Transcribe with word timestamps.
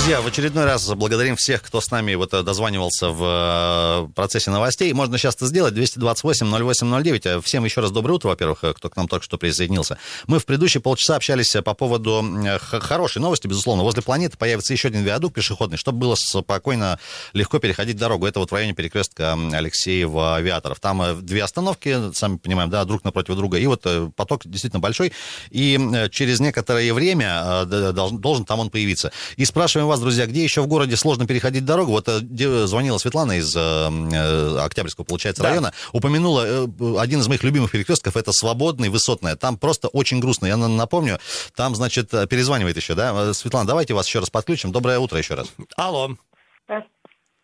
Друзья, 0.00 0.22
в 0.22 0.26
очередной 0.26 0.64
раз 0.64 0.88
благодарим 0.94 1.36
всех, 1.36 1.62
кто 1.62 1.78
с 1.78 1.90
нами 1.90 2.14
вот 2.14 2.32
э, 2.32 2.42
дозванивался 2.42 3.10
в 3.10 4.08
э, 4.08 4.12
процессе 4.14 4.50
новостей. 4.50 4.90
Можно 4.94 5.18
сейчас 5.18 5.36
это 5.36 5.44
сделать. 5.44 5.74
228-08-09. 5.74 7.42
Всем 7.42 7.66
еще 7.66 7.82
раз 7.82 7.90
доброе 7.90 8.14
утро, 8.14 8.28
во-первых, 8.28 8.64
э, 8.64 8.72
кто 8.72 8.88
к 8.88 8.96
нам 8.96 9.08
только 9.08 9.26
что 9.26 9.36
присоединился. 9.36 9.98
Мы 10.26 10.38
в 10.38 10.46
предыдущие 10.46 10.80
полчаса 10.80 11.16
общались 11.16 11.52
по 11.52 11.74
поводу 11.74 12.24
хорошей 12.58 13.20
новости, 13.20 13.46
безусловно. 13.46 13.82
Возле 13.82 14.00
планеты 14.00 14.38
появится 14.38 14.72
еще 14.72 14.88
один 14.88 15.02
виадук 15.02 15.34
пешеходный, 15.34 15.76
чтобы 15.76 15.98
было 15.98 16.14
спокойно, 16.16 16.98
легко 17.34 17.58
переходить 17.58 17.98
дорогу. 17.98 18.24
Это 18.24 18.40
вот 18.40 18.50
в 18.50 18.54
районе 18.54 18.72
перекрестка 18.72 19.34
Алексеева 19.52 20.36
Авиаторов. 20.36 20.80
Там 20.80 21.20
две 21.20 21.44
остановки, 21.44 22.14
сами 22.14 22.38
понимаем, 22.38 22.70
да, 22.70 22.86
друг 22.86 23.04
напротив 23.04 23.36
друга. 23.36 23.58
И 23.58 23.66
вот 23.66 23.86
поток 24.16 24.46
действительно 24.46 24.80
большой. 24.80 25.12
И 25.50 26.08
через 26.10 26.40
некоторое 26.40 26.90
время 26.94 27.66
должен, 27.66 28.46
там 28.46 28.60
он 28.60 28.70
появиться. 28.70 29.12
И 29.36 29.44
спрашиваем 29.44 29.89
вас, 29.90 30.00
друзья, 30.00 30.26
где 30.26 30.42
еще 30.42 30.62
в 30.62 30.66
городе 30.66 30.96
сложно 30.96 31.26
переходить 31.26 31.64
дорогу? 31.64 31.92
Вот 31.92 32.08
э, 32.08 32.66
звонила 32.66 32.98
Светлана 32.98 33.32
из 33.32 33.54
э, 33.54 33.60
э, 33.60 34.58
Октябрьского, 34.58 35.04
получается, 35.04 35.42
да. 35.42 35.50
района, 35.50 35.72
упомянула 35.92 36.44
э, 36.46 36.66
один 36.98 37.20
из 37.20 37.28
моих 37.28 37.42
любимых 37.42 37.70
перекрестков, 37.72 38.16
это 38.16 38.32
Свободный, 38.32 38.88
Высотная. 38.88 39.36
Там 39.36 39.58
просто 39.58 39.88
очень 39.88 40.20
грустно. 40.20 40.46
Я 40.46 40.56
напомню, 40.56 41.18
там, 41.54 41.74
значит, 41.74 42.10
перезванивает 42.10 42.76
еще, 42.76 42.94
да? 42.94 43.34
Светлана, 43.34 43.66
давайте 43.66 43.94
вас 43.94 44.06
еще 44.06 44.20
раз 44.20 44.30
подключим. 44.30 44.72
Доброе 44.72 44.98
утро 44.98 45.18
еще 45.18 45.34
раз. 45.34 45.52
Алло. 45.76 46.10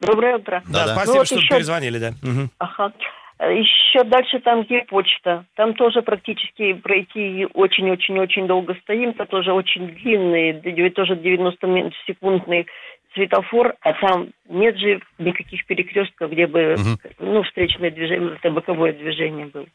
Доброе 0.00 0.36
утро. 0.36 0.62
Да, 0.68 0.86
да. 0.86 0.92
спасибо, 0.94 1.12
ну, 1.12 1.18
вот 1.20 1.26
что 1.26 1.36
еще... 1.36 1.48
перезвонили, 1.48 1.98
да. 1.98 2.14
Угу. 2.22 2.50
Ага. 2.58 2.92
Еще 3.38 4.02
дальше 4.04 4.40
там, 4.40 4.62
где 4.62 4.82
почта, 4.88 5.44
там 5.56 5.74
тоже 5.74 6.00
практически 6.00 6.72
пройти 6.72 7.46
очень-очень-очень 7.52 8.46
долго 8.46 8.74
стоим, 8.82 9.12
там 9.12 9.26
тоже 9.26 9.52
очень 9.52 9.88
длинный, 9.88 10.90
тоже 10.90 11.16
90-секундный 11.16 12.66
светофор, 13.12 13.74
а 13.82 13.92
там 13.92 14.28
нет 14.48 14.78
же 14.78 15.00
никаких 15.18 15.66
перекрестков, 15.66 16.30
где 16.30 16.46
бы, 16.46 16.74
угу. 16.74 16.98
ну, 17.18 17.42
встречное 17.42 17.90
движение, 17.90 18.36
это 18.36 18.50
боковое 18.50 18.94
движение 18.94 19.46
было. 19.46 19.66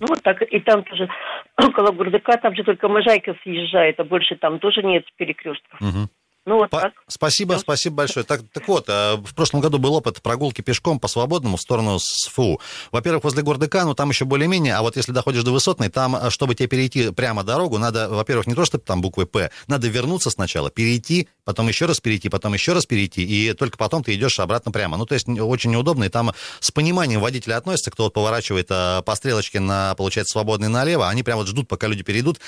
Ну, 0.00 0.06
вот 0.08 0.22
так, 0.22 0.40
и 0.42 0.60
там 0.60 0.82
тоже, 0.84 1.08
около 1.58 1.92
Гурдыка, 1.92 2.38
там 2.38 2.54
же 2.54 2.64
только 2.64 2.88
Можайка 2.88 3.36
съезжает, 3.42 4.00
а 4.00 4.04
больше 4.04 4.36
там 4.36 4.58
тоже 4.58 4.82
нет 4.82 5.04
перекрестков. 5.16 5.80
Угу. 5.80 6.08
Ну, 6.50 6.56
вот 6.56 6.70
по- 6.70 6.80
так. 6.80 6.94
Спасибо, 7.06 7.54
Все. 7.54 7.62
спасибо 7.62 7.96
большое. 7.96 8.26
Так, 8.26 8.40
так 8.52 8.66
вот, 8.66 8.86
э, 8.88 9.14
в 9.14 9.36
прошлом 9.36 9.60
году 9.60 9.78
был 9.78 9.94
опыт 9.94 10.20
прогулки 10.20 10.62
пешком 10.62 10.98
по 10.98 11.06
свободному 11.06 11.56
в 11.56 11.60
сторону 11.60 11.98
СФУ. 12.00 12.60
Во-первых, 12.90 13.22
возле 13.22 13.42
Гордыка, 13.44 13.84
ну, 13.84 13.94
там 13.94 14.10
еще 14.10 14.24
более-менее, 14.24 14.74
а 14.74 14.82
вот 14.82 14.96
если 14.96 15.12
доходишь 15.12 15.44
до 15.44 15.52
Высотной, 15.52 15.90
там, 15.90 16.16
э, 16.16 16.28
чтобы 16.30 16.56
тебе 16.56 16.66
перейти 16.66 17.12
прямо 17.12 17.44
дорогу, 17.44 17.78
надо, 17.78 18.08
во-первых, 18.08 18.48
не 18.48 18.54
то, 18.54 18.64
что 18.64 18.78
там 18.78 19.00
буквы 19.00 19.26
«П», 19.26 19.52
надо 19.68 19.86
вернуться 19.86 20.28
сначала, 20.30 20.70
перейти, 20.70 21.28
потом 21.44 21.68
еще 21.68 21.86
раз 21.86 22.00
перейти, 22.00 22.28
потом 22.28 22.52
еще 22.54 22.72
раз 22.72 22.84
перейти, 22.84 23.22
и 23.22 23.52
только 23.52 23.78
потом 23.78 24.02
ты 24.02 24.16
идешь 24.16 24.40
обратно 24.40 24.72
прямо. 24.72 24.96
Ну, 24.96 25.06
то 25.06 25.14
есть 25.14 25.28
очень 25.28 25.70
неудобно, 25.70 26.02
и 26.02 26.08
там 26.08 26.32
с 26.58 26.72
пониманием 26.72 27.20
водителя 27.20 27.58
относятся, 27.58 27.92
кто 27.92 28.04
вот 28.04 28.12
поворачивает 28.12 28.66
э, 28.70 29.02
по 29.02 29.14
стрелочке 29.14 29.60
на, 29.60 29.94
получается, 29.94 30.32
свободный 30.32 30.68
налево, 30.68 31.08
они 31.08 31.22
прямо 31.22 31.42
вот 31.42 31.48
ждут, 31.48 31.68
пока 31.68 31.86
люди 31.86 32.02
перейдут, 32.02 32.40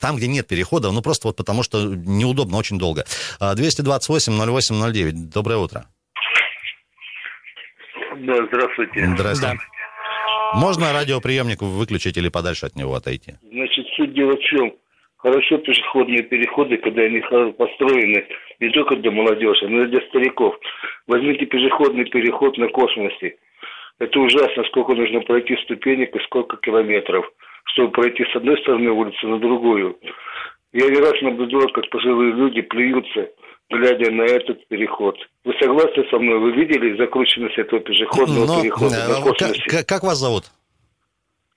там, 0.00 0.16
где 0.16 0.26
нет 0.26 0.48
перехода, 0.48 0.90
ну, 0.90 1.02
просто 1.02 1.28
вот 1.28 1.36
потому 1.36 1.62
что 1.62 1.84
неудобно 1.94 2.56
очень 2.56 2.78
долго. 2.80 3.04
228-08-09. 3.52 5.32
Доброе 5.32 5.58
утро. 5.58 5.84
Да, 8.16 8.34
здравствуйте. 8.46 9.06
Здравствуйте. 9.16 9.58
Да. 9.58 10.58
Можно 10.60 10.92
радиоприемник 10.92 11.60
выключить 11.62 12.16
или 12.16 12.28
подальше 12.28 12.66
от 12.66 12.76
него 12.76 12.94
отойти? 12.94 13.34
Значит, 13.42 13.86
суть 13.96 14.14
дела 14.14 14.32
в 14.32 14.40
чем? 14.40 14.72
Хорошо 15.16 15.58
пешеходные 15.58 16.22
переходы, 16.22 16.76
когда 16.76 17.02
они 17.02 17.20
построены 17.20 18.26
не 18.60 18.70
только 18.70 18.96
для 18.96 19.10
молодежи, 19.10 19.68
но 19.68 19.82
и 19.82 19.86
для 19.86 20.00
стариков. 20.08 20.54
Возьмите 21.06 21.46
пешеходный 21.46 22.04
переход 22.04 22.56
на 22.58 22.68
космосе. 22.68 23.36
Это 23.98 24.18
ужасно, 24.20 24.64
сколько 24.64 24.94
нужно 24.94 25.20
пройти 25.20 25.56
ступенек 25.64 26.14
и 26.14 26.24
сколько 26.24 26.56
километров, 26.58 27.24
чтобы 27.72 27.92
пройти 27.92 28.24
с 28.24 28.36
одной 28.36 28.58
стороны 28.60 28.90
улицы 28.90 29.26
на 29.26 29.38
другую. 29.38 29.98
Я 30.74 30.88
не 30.88 30.96
раз 30.96 31.14
наблюдал, 31.22 31.68
как 31.72 31.88
пожилые 31.88 32.32
люди 32.32 32.60
плюются, 32.62 33.30
глядя 33.70 34.10
на 34.10 34.22
этот 34.22 34.66
переход. 34.66 35.16
Вы 35.44 35.54
согласны 35.60 36.04
со 36.10 36.18
мной? 36.18 36.40
Вы 36.40 36.50
видели 36.50 36.98
закрученность 36.98 37.56
этого 37.56 37.80
пешеходного 37.80 38.44
Но, 38.44 38.60
перехода 38.60 38.96
э, 38.96 39.08
на 39.08 39.20
космосе? 39.20 39.62
Как, 39.68 39.86
как 39.86 40.02
вас 40.02 40.18
зовут? 40.18 40.44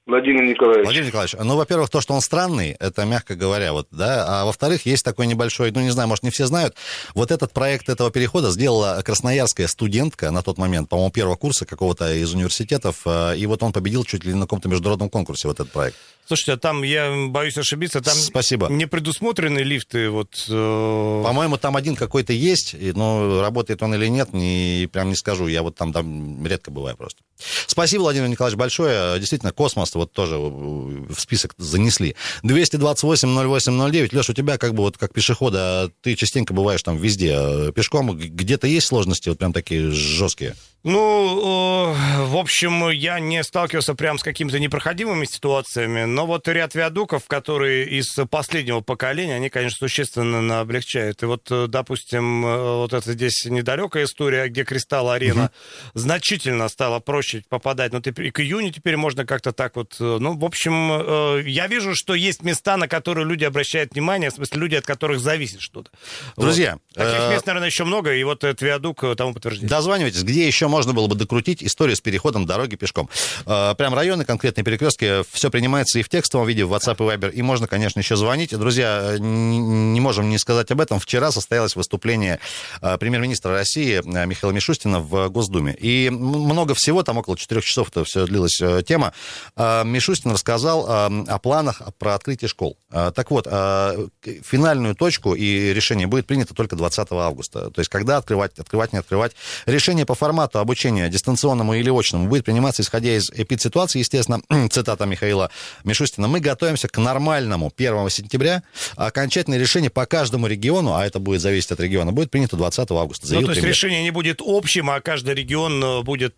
Владимир 0.08 0.44
Николаевич. 0.44 0.86
Владимир 0.86 1.08
Николаевич, 1.08 1.36
ну, 1.38 1.58
во-первых, 1.58 1.90
то, 1.90 2.00
что 2.00 2.14
он 2.14 2.22
странный, 2.22 2.78
это 2.80 3.04
мягко 3.04 3.36
говоря, 3.36 3.74
вот, 3.74 3.90
да, 3.92 4.26
а 4.26 4.46
во-вторых, 4.46 4.86
есть 4.86 5.04
такой 5.04 5.28
небольшой, 5.28 5.72
ну, 5.72 5.82
не 5.82 5.90
знаю, 5.90 6.08
может, 6.08 6.24
не 6.24 6.30
все 6.30 6.46
знают, 6.46 6.76
вот 7.14 7.30
этот 7.30 7.52
проект 7.52 7.90
этого 7.90 8.10
перехода 8.10 8.50
сделала 8.52 9.02
красноярская 9.04 9.68
студентка 9.68 10.32
на 10.32 10.42
тот 10.42 10.58
момент, 10.58 10.88
по-моему, 10.88 11.12
первого 11.12 11.36
курса 11.36 11.66
какого-то 11.66 12.14
из 12.14 12.34
университетов, 12.34 13.02
э, 13.06 13.36
и 13.38 13.46
вот 13.48 13.62
он 13.64 13.74
победил 13.74 14.06
чуть 14.06 14.24
ли 14.24 14.32
не 14.32 14.40
на 14.40 14.46
каком-то 14.46 14.70
международном 14.70 15.10
конкурсе, 15.10 15.50
вот 15.50 15.60
этот 15.60 15.74
проект. 15.74 15.98
Слушайте, 16.26 16.54
а 16.54 16.58
там, 16.58 16.84
я 16.84 17.14
боюсь 17.28 17.58
ошибиться, 17.58 18.00
там 18.00 18.16
Спасибо. 18.16 18.68
не 18.70 18.86
предусмотрены 18.86 19.60
лифты, 19.60 20.10
вот... 20.10 20.46
Э... 20.48 21.22
По-моему, 21.24 21.58
там 21.58 21.76
один 21.76 21.98
какой-то 21.98 22.32
есть, 22.32 22.76
но 22.96 23.42
работает 23.42 23.84
он 23.84 23.94
или 23.94 24.08
нет, 24.08 24.32
не, 24.32 24.88
прям 24.92 25.10
не 25.10 25.16
скажу, 25.16 25.48
я 25.48 25.64
вот 25.64 25.76
там, 25.76 25.92
там 25.92 26.46
редко 26.46 26.72
бываю 26.72 26.96
просто. 26.96 27.24
Спасибо, 27.68 28.02
Владимир 28.02 28.28
Николаевич, 28.28 28.58
большое, 28.58 29.20
действительно, 29.20 29.52
космос, 29.52 29.94
вот 29.96 30.12
тоже 30.12 30.36
э, 30.36 30.40
в 30.40 31.20
список 31.20 31.54
занесли. 31.58 32.16
228-08-09. 32.44 34.16
Леш, 34.16 34.30
у 34.30 34.34
тебя 34.34 34.58
как 34.58 34.74
бы 34.74 34.84
вот 34.84 34.98
как 34.98 35.14
пешехода, 35.14 35.92
ты 36.02 36.16
частенько 36.16 36.54
бываешь 36.54 36.84
там 36.84 36.98
везде. 36.98 37.36
Э, 37.36 37.72
пешком 37.72 38.18
где-то 38.18 38.68
есть 38.68 38.88
сложности 38.88 39.30
вот 39.30 39.38
прям 39.38 39.54
такие 39.54 39.92
жесткие? 39.92 40.56
Ну, 40.84 41.94
в 42.28 42.38
общем, 42.38 42.90
я 42.92 43.20
не 43.20 43.44
сталкивался 43.44 43.94
прям 43.94 44.20
с 44.20 44.24
какими-то 44.24 44.58
непроходимыми 44.58 45.26
ситуациями, 45.26 46.06
но 46.06 46.26
вот 46.26 46.48
ряд 46.48 46.76
виадуков, 46.76 47.26
которые 47.28 47.90
из 47.90 48.16
последнего 48.30 48.80
поколения, 48.82 49.36
они, 49.36 49.50
конечно, 49.50 49.78
существенно 49.80 50.62
облегчают. 50.62 51.24
И 51.24 51.26
вот, 51.26 51.48
э, 51.52 51.68
допустим, 51.68 52.42
вот 52.44 52.94
это 52.94 53.12
здесь 53.12 53.46
недалекая 53.46 54.06
история, 54.06 54.48
где 54.48 54.64
Кристалл-арена, 54.64 55.46
угу. 55.46 56.00
значительно 56.00 56.70
стало 56.70 57.00
проще 57.00 57.27
попадать. 57.50 57.94
Но 57.94 58.00
и 58.00 58.32
к 58.32 58.40
июню 58.40 58.72
теперь 58.72 58.98
можно 58.98 59.26
как-то 59.26 59.52
так 59.52 59.76
вот 59.76 59.98
Э, 60.00 60.18
ну, 60.20 60.38
в 60.38 60.46
общем, 60.46 60.92
э, 60.92 61.44
я 61.48 61.68
вижу, 61.68 61.96
что 61.96 62.14
есть 62.14 62.44
места, 62.44 62.78
на 62.78 62.88
которые 62.88 63.26
люди 63.26 63.44
обращают 63.44 63.94
внимание, 63.94 64.30
в 64.30 64.34
смысле, 64.34 64.60
люди, 64.60 64.76
от 64.76 64.86
которых 64.86 65.20
зависит 65.20 65.62
что-то. 65.62 65.92
Друзья. 66.36 66.78
Вот. 66.96 67.06
Таких 67.06 67.22
э, 67.22 67.32
мест, 67.32 67.46
наверное, 67.46 67.70
еще 67.70 67.84
много, 67.84 68.14
и 68.14 68.24
вот 68.24 68.44
этот 68.44 68.62
виадук 68.62 69.04
тому 69.16 69.34
подтверждение. 69.34 69.70
Дозванивайтесь, 69.70 70.24
где 70.24 70.48
еще 70.48 70.68
можно 70.68 70.94
было 70.94 71.08
бы 71.08 71.16
докрутить 71.16 71.64
историю 71.64 71.96
с 71.96 72.02
переходом 72.02 72.46
дороги 72.46 72.76
пешком. 72.76 73.10
Прям 73.46 73.94
районы, 73.94 74.26
конкретные 74.26 74.64
перекрестки, 74.64 75.24
все 75.32 75.50
принимается 75.50 76.00
и 76.00 76.04
в 76.04 76.10
текстовом 76.10 76.48
виде, 76.48 76.66
в 76.66 76.74
WhatsApp 76.74 76.96
и 76.96 77.16
Viber, 77.16 77.32
и 77.32 77.42
можно, 77.42 77.68
конечно, 77.68 78.00
еще 78.00 78.16
звонить. 78.16 78.58
Друзья, 78.58 79.16
не 79.20 80.00
можем 80.00 80.30
не 80.30 80.38
сказать 80.38 80.72
об 80.72 80.82
этом. 80.82 81.00
Вчера 81.00 81.32
состоялось 81.32 81.76
выступление 81.76 82.40
премьер-министра 82.82 83.52
России 83.54 84.02
Михаила 84.26 84.54
Мишустина 84.54 85.00
в 85.00 85.30
Госдуме. 85.30 85.76
И 85.80 86.10
много 86.10 86.74
всего, 86.74 87.04
там 87.04 87.17
около 87.18 87.38
четырех 87.38 87.66
часов 87.66 87.90
это 87.90 88.04
все 88.04 88.26
длилась 88.26 88.62
тема. 88.86 89.14
Мишустин 89.58 90.32
рассказал 90.32 90.88
э, 90.88 91.24
о 91.28 91.40
планах 91.40 91.82
про 91.98 92.16
открытие 92.16 92.48
школ. 92.48 92.78
Э, 92.92 93.12
так 93.14 93.32
вот, 93.32 93.48
э, 93.50 94.08
финальную 94.44 94.96
точку 94.96 95.34
и 95.34 95.74
решение 95.74 96.08
будет 96.08 96.28
принято 96.28 96.54
только 96.54 96.76
20 96.76 97.08
августа. 97.12 97.72
То 97.72 97.80
есть, 97.80 97.90
когда 97.90 98.18
открывать, 98.18 98.58
открывать, 98.60 98.94
не 98.94 99.00
открывать. 99.00 99.34
Решение 99.66 100.06
по 100.06 100.16
формату 100.16 100.60
обучения 100.60 101.10
дистанционному 101.10 101.74
или 101.74 101.90
очному 101.90 102.28
будет 102.28 102.46
приниматься, 102.46 102.82
исходя 102.82 103.16
из 103.16 103.30
эпидситуации, 103.32 104.00
естественно, 104.00 104.42
цитата 104.70 105.06
Михаила 105.06 105.50
Мишустина. 105.84 106.28
Мы 106.28 106.40
готовимся 106.40 106.88
к 106.88 106.98
нормальному 106.98 107.72
1 107.76 108.10
сентября. 108.10 108.64
Окончательное 108.96 109.60
решение 109.60 109.90
по 109.90 110.06
каждому 110.06 110.48
региону, 110.48 110.96
а 110.96 111.06
это 111.06 111.20
будет 111.20 111.42
зависеть 111.42 111.72
от 111.72 111.80
региона, 111.80 112.12
будет 112.12 112.32
принято 112.32 112.58
20 112.58 112.92
августа. 112.92 113.28
Ну, 113.28 113.34
то 113.34 113.38
есть 113.38 113.54
премьер. 113.54 113.70
решение 113.70 114.04
не 114.04 114.12
будет 114.12 114.42
общим, 114.44 114.90
а 114.90 115.02
каждый 115.02 115.34
регион 115.34 116.04
будет 116.04 116.36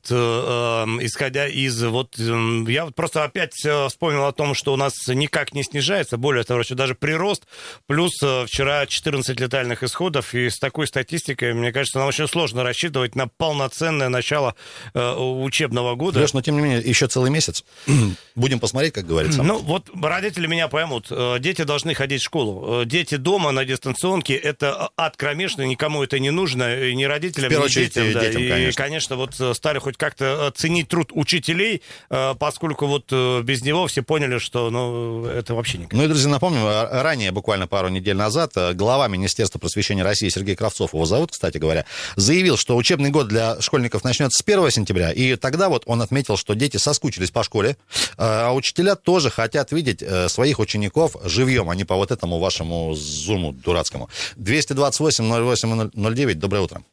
исходя 1.01 1.47
из 1.47 1.81
вот... 1.83 2.17
Я 2.17 2.85
вот 2.85 2.95
просто 2.95 3.23
опять 3.23 3.53
вспомнил 3.53 4.25
о 4.25 4.31
том, 4.31 4.53
что 4.53 4.73
у 4.73 4.75
нас 4.75 4.93
никак 5.07 5.53
не 5.53 5.63
снижается, 5.63 6.17
более 6.17 6.43
того, 6.43 6.63
что 6.63 6.75
даже 6.75 6.95
прирост, 6.95 7.43
плюс 7.87 8.13
вчера 8.13 8.85
14 8.85 9.39
летальных 9.39 9.83
исходов, 9.83 10.33
и 10.33 10.49
с 10.49 10.57
такой 10.59 10.87
статистикой, 10.87 11.53
мне 11.53 11.71
кажется, 11.71 11.99
нам 11.99 12.07
очень 12.07 12.27
сложно 12.27 12.63
рассчитывать 12.63 13.15
на 13.15 13.27
полноценное 13.27 14.09
начало 14.09 14.55
учебного 14.93 15.95
года. 15.95 16.19
Леш, 16.19 16.33
но 16.33 16.41
тем 16.41 16.55
не 16.55 16.61
менее, 16.61 16.81
еще 16.81 17.07
целый 17.07 17.31
месяц. 17.31 17.63
Будем 18.35 18.59
посмотреть, 18.59 18.93
как 18.93 19.05
говорится. 19.05 19.43
Ну, 19.43 19.59
вот 19.59 19.89
родители 20.01 20.47
меня 20.47 20.67
поймут. 20.67 21.11
Дети 21.39 21.63
должны 21.63 21.93
ходить 21.93 22.21
в 22.21 22.25
школу. 22.25 22.85
Дети 22.85 23.15
дома 23.15 23.51
на 23.51 23.65
дистанционке— 23.65 24.33
это 24.35 24.89
ад 24.97 25.17
кромешный, 25.17 25.67
никому 25.67 26.03
это 26.03 26.19
не 26.19 26.31
нужно, 26.31 26.91
ни 26.93 27.03
родителям, 27.03 27.51
ни 27.51 27.67
детям. 27.67 28.13
Да. 28.13 28.21
детям 28.21 28.41
и, 28.41 28.49
конечно. 28.49 28.83
конечно, 28.83 29.15
вот 29.15 29.35
стали 29.55 29.79
хоть 29.79 29.97
как-то 29.97 30.47
ценить 30.59 30.89
труд 30.89 31.11
учителей, 31.13 31.81
поскольку 32.09 32.85
вот 32.85 33.11
без 33.43 33.61
него 33.63 33.87
все 33.87 34.03
поняли, 34.03 34.37
что 34.39 34.69
ну, 34.69 35.25
это 35.25 35.55
вообще 35.55 35.77
никак. 35.77 35.93
Ну 35.93 36.03
и, 36.03 36.07
друзья, 36.07 36.29
напомню, 36.29 36.65
ранее, 36.65 37.31
буквально 37.31 37.67
пару 37.67 37.87
недель 37.87 38.17
назад, 38.17 38.53
глава 38.73 39.07
Министерства 39.07 39.57
просвещения 39.57 40.03
России 40.03 40.27
Сергей 40.29 40.55
Кравцов, 40.55 40.93
его 40.93 41.05
зовут, 41.05 41.31
кстати 41.31 41.57
говоря, 41.57 41.85
заявил, 42.17 42.57
что 42.57 42.75
учебный 42.75 43.09
год 43.09 43.29
для 43.29 43.61
школьников 43.61 44.03
начнется 44.03 44.43
с 44.43 44.45
1 44.45 44.69
сентября, 44.71 45.11
и 45.11 45.37
тогда 45.37 45.69
вот 45.69 45.83
он 45.85 46.01
отметил, 46.01 46.35
что 46.35 46.55
дети 46.55 46.75
соскучились 46.77 47.31
по 47.31 47.43
школе, 47.43 47.77
а 48.17 48.51
учителя 48.53 48.95
тоже 48.95 49.29
хотят 49.29 49.71
видеть 49.71 50.03
своих 50.27 50.59
учеников 50.59 51.15
живьем, 51.23 51.69
а 51.69 51.75
не 51.75 51.85
по 51.85 51.95
вот 51.95 52.11
этому 52.11 52.39
вашему 52.39 52.93
зуму 52.95 53.53
дурацкому. 53.53 54.09
228-08-09, 54.37 56.33
доброе 56.33 56.61
утро. 56.61 56.83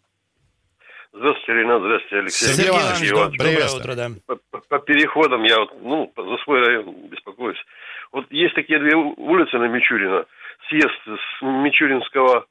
Здравствуйте, 1.16 1.52
Ренат, 1.60 1.80
здравствуйте, 1.80 2.16
Алексей. 2.18 2.46
Сергей 2.48 2.68
Иванович, 2.70 3.10
Иванович, 3.10 3.38
доброе 3.38 3.68
утро, 3.80 3.94
да. 3.94 4.08
По, 4.26 4.36
по- 4.50 4.66
по 4.68 4.78
переходам 4.80 5.42
я 5.44 5.58
вот, 5.60 5.70
ну, 5.82 6.12
за 6.16 6.36
свой 6.44 6.60
район 6.60 6.94
беспокоюсь. 7.08 7.58
Вот 8.12 8.26
есть 8.30 8.54
такие 8.54 8.78
две 8.78 8.94
улицы 8.96 9.56
на 9.58 9.64
Мичурина. 9.68 10.26
Съезд 10.68 10.92
с 11.06 11.42
Мичуринского 11.42 12.44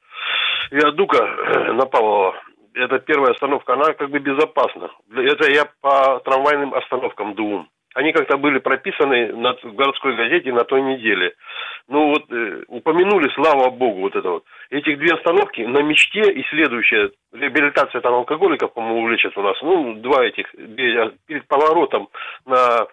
виадука 0.72 1.18
э, 1.24 1.72
на 1.72 1.86
Павлова. 1.86 2.34
Это 2.74 2.98
первая 2.98 3.32
остановка, 3.32 3.74
она 3.74 3.92
как 3.94 4.10
бы 4.10 4.18
безопасна. 4.18 4.90
Это 5.14 5.50
я 5.50 5.66
по 5.80 6.20
трамвайным 6.24 6.74
остановкам 6.74 7.34
двум. 7.34 7.68
Они 7.96 8.12
как-то 8.12 8.36
были 8.36 8.58
прописаны 8.58 9.32
в 9.32 9.74
городской 9.74 10.14
газете 10.16 10.52
на 10.52 10.64
той 10.64 10.82
неделе. 10.82 11.32
Ну 11.88 12.08
вот 12.08 12.30
э, 12.30 12.62
упомянули, 12.68 13.30
слава 13.30 13.70
богу, 13.70 14.00
вот 14.00 14.14
это 14.14 14.28
вот. 14.32 14.44
Этих 14.68 14.98
две 14.98 15.14
остановки 15.14 15.62
на 15.62 15.80
мечте 15.80 16.20
и 16.20 16.44
следующая 16.50 17.10
реабилитация 17.32 18.02
там 18.02 18.12
алкоголиков, 18.12 18.74
по-моему, 18.74 19.08
лечат 19.08 19.34
у 19.38 19.42
нас. 19.42 19.56
Ну, 19.62 19.94
два 19.94 20.26
этих 20.26 20.46
две, 20.52 21.10
перед 21.26 21.48
поворотом 21.48 22.08
на 22.44 22.86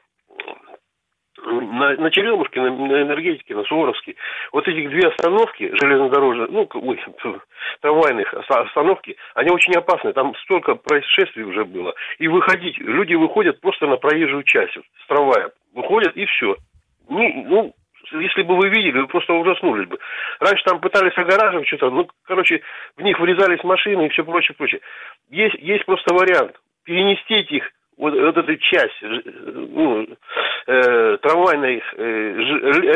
на, 1.45 1.95
на 1.95 2.11
Черемушке, 2.11 2.61
на, 2.61 2.71
на 2.71 3.01
энергетике, 3.01 3.55
на 3.55 3.63
Суворовске, 3.63 4.15
вот 4.51 4.67
этих 4.67 4.89
две 4.89 5.07
остановки 5.07 5.71
железнодорожные, 5.81 6.47
ну, 6.49 6.69
ой, 6.73 6.99
трамвайных 7.81 8.33
оста- 8.33 8.61
остановки, 8.61 9.15
они 9.35 9.51
очень 9.51 9.73
опасны, 9.73 10.13
там 10.13 10.35
столько 10.43 10.75
происшествий 10.75 11.43
уже 11.43 11.65
было. 11.65 11.93
И 12.19 12.27
выходить, 12.27 12.77
люди 12.79 13.13
выходят 13.13 13.59
просто 13.61 13.87
на 13.87 13.97
проезжую 13.97 14.43
часть 14.43 14.75
вот, 14.75 14.85
с 15.03 15.07
трамвая, 15.07 15.51
выходят 15.73 16.15
и 16.15 16.25
все. 16.25 16.55
Не, 17.09 17.45
ну, 17.47 17.73
если 18.11 18.43
бы 18.43 18.55
вы 18.55 18.69
видели, 18.69 18.99
вы 18.99 19.07
просто 19.07 19.33
ужаснулись 19.33 19.87
бы. 19.87 19.97
Раньше 20.39 20.63
там 20.65 20.79
пытались 20.79 21.17
огораживать 21.17 21.67
что-то, 21.67 21.89
ну, 21.89 22.07
короче, 22.25 22.61
в 22.97 23.01
них 23.01 23.19
врезались 23.19 23.63
машины 23.63 24.05
и 24.05 24.09
все 24.09 24.23
прочее, 24.23 24.55
прочее. 24.57 24.81
Есть, 25.29 25.55
есть 25.55 25.85
просто 25.85 26.13
вариант 26.13 26.55
перенести 26.83 27.33
этих 27.35 27.71
вот, 27.97 28.13
вот 28.13 28.37
эту 28.37 28.55
часть 28.57 28.99
ж- 29.01 29.21
ну, 29.25 30.07
э, 30.67 31.17
трамвайной 31.17 31.81
э, 31.95 32.33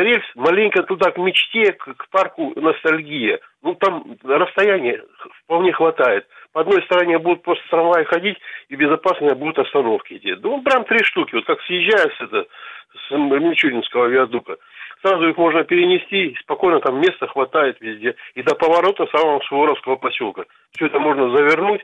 рельс 0.00 0.24
маленько 0.34 0.82
туда 0.82 1.10
к 1.10 1.18
мечте, 1.18 1.72
к, 1.72 1.94
к 1.94 2.08
парку 2.10 2.52
ностальгия. 2.56 3.40
Ну, 3.62 3.74
там 3.74 4.16
расстояние 4.24 5.02
вполне 5.44 5.72
хватает. 5.72 6.26
По 6.52 6.62
одной 6.62 6.82
стороне 6.82 7.18
будут 7.18 7.42
просто 7.42 7.64
трамваи 7.70 8.04
ходить, 8.04 8.38
и 8.68 8.76
безопасные 8.76 9.34
будут 9.34 9.58
остановки 9.58 10.14
эти. 10.14 10.38
Ну, 10.40 10.62
прям 10.62 10.84
три 10.84 11.04
штуки. 11.04 11.34
Вот 11.34 11.44
как 11.44 11.60
съезжая 11.62 12.10
с, 12.16 12.20
это, 12.20 12.46
с 13.08 13.10
Мичуринского 13.10 14.06
виадука. 14.06 14.56
Сразу 15.02 15.28
их 15.28 15.36
можно 15.36 15.62
перенести, 15.64 16.36
спокойно 16.40 16.80
там 16.80 17.00
места 17.00 17.28
хватает 17.28 17.80
везде. 17.80 18.16
И 18.34 18.42
до 18.42 18.54
поворота 18.54 19.06
самого 19.06 19.40
Суворовского 19.40 19.96
поселка. 19.96 20.44
Все 20.72 20.86
это 20.86 20.98
можно 20.98 21.36
завернуть 21.36 21.82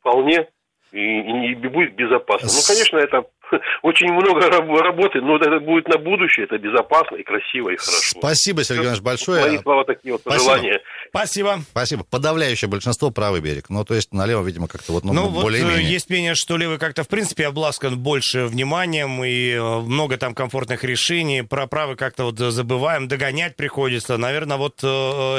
вполне 0.00 0.48
и, 0.92 0.98
и 0.98 1.32
не 1.32 1.54
будет 1.68 1.94
безопасно. 1.94 2.48
Ну, 2.48 2.60
конечно, 2.66 2.96
это 2.98 3.22
очень 3.82 4.12
много 4.12 4.40
раб- 4.48 4.80
работы, 4.80 5.20
но 5.20 5.36
это 5.36 5.60
будет 5.60 5.88
на 5.88 5.98
будущее, 5.98 6.44
это 6.44 6.58
безопасно 6.58 7.16
и 7.16 7.22
красиво 7.22 7.70
и 7.70 7.76
хорошо. 7.76 8.18
Спасибо, 8.18 8.64
Сергей 8.64 8.84
Иванович, 8.84 9.00
Мои 9.02 9.04
большое. 9.12 9.58
слова 9.60 9.84
такие 9.84 10.12
вот 10.12 10.20
Спасибо. 10.22 10.44
пожелания. 10.52 10.80
Спасибо. 11.10 11.58
Спасибо. 11.70 12.04
Подавляющее 12.04 12.68
большинство 12.68 13.10
правый 13.10 13.40
берег. 13.40 13.66
Ну, 13.70 13.84
то 13.84 13.94
есть 13.94 14.12
налево, 14.12 14.44
видимо, 14.44 14.68
как-то 14.68 14.92
вот, 14.92 15.04
ну, 15.04 15.12
Ну, 15.12 15.28
вот 15.28 15.40
э, 15.40 15.42
более-менее. 15.42 15.90
есть 15.90 16.08
мнение, 16.10 16.34
что 16.34 16.56
левый 16.56 16.78
как-то 16.78 17.02
в 17.02 17.08
принципе 17.08 17.46
обласкан 17.46 17.98
больше 17.98 18.44
вниманием, 18.46 19.22
и 19.24 19.52
э, 19.52 19.60
много 19.80 20.16
там 20.16 20.34
комфортных 20.34 20.84
решений. 20.84 21.42
Про 21.42 21.66
правый 21.66 21.96
как-то 21.96 22.24
вот 22.24 22.38
забываем, 22.38 23.08
догонять 23.08 23.56
приходится. 23.56 24.16
Наверное, 24.16 24.56
вот 24.56 24.80
э, 24.82 24.86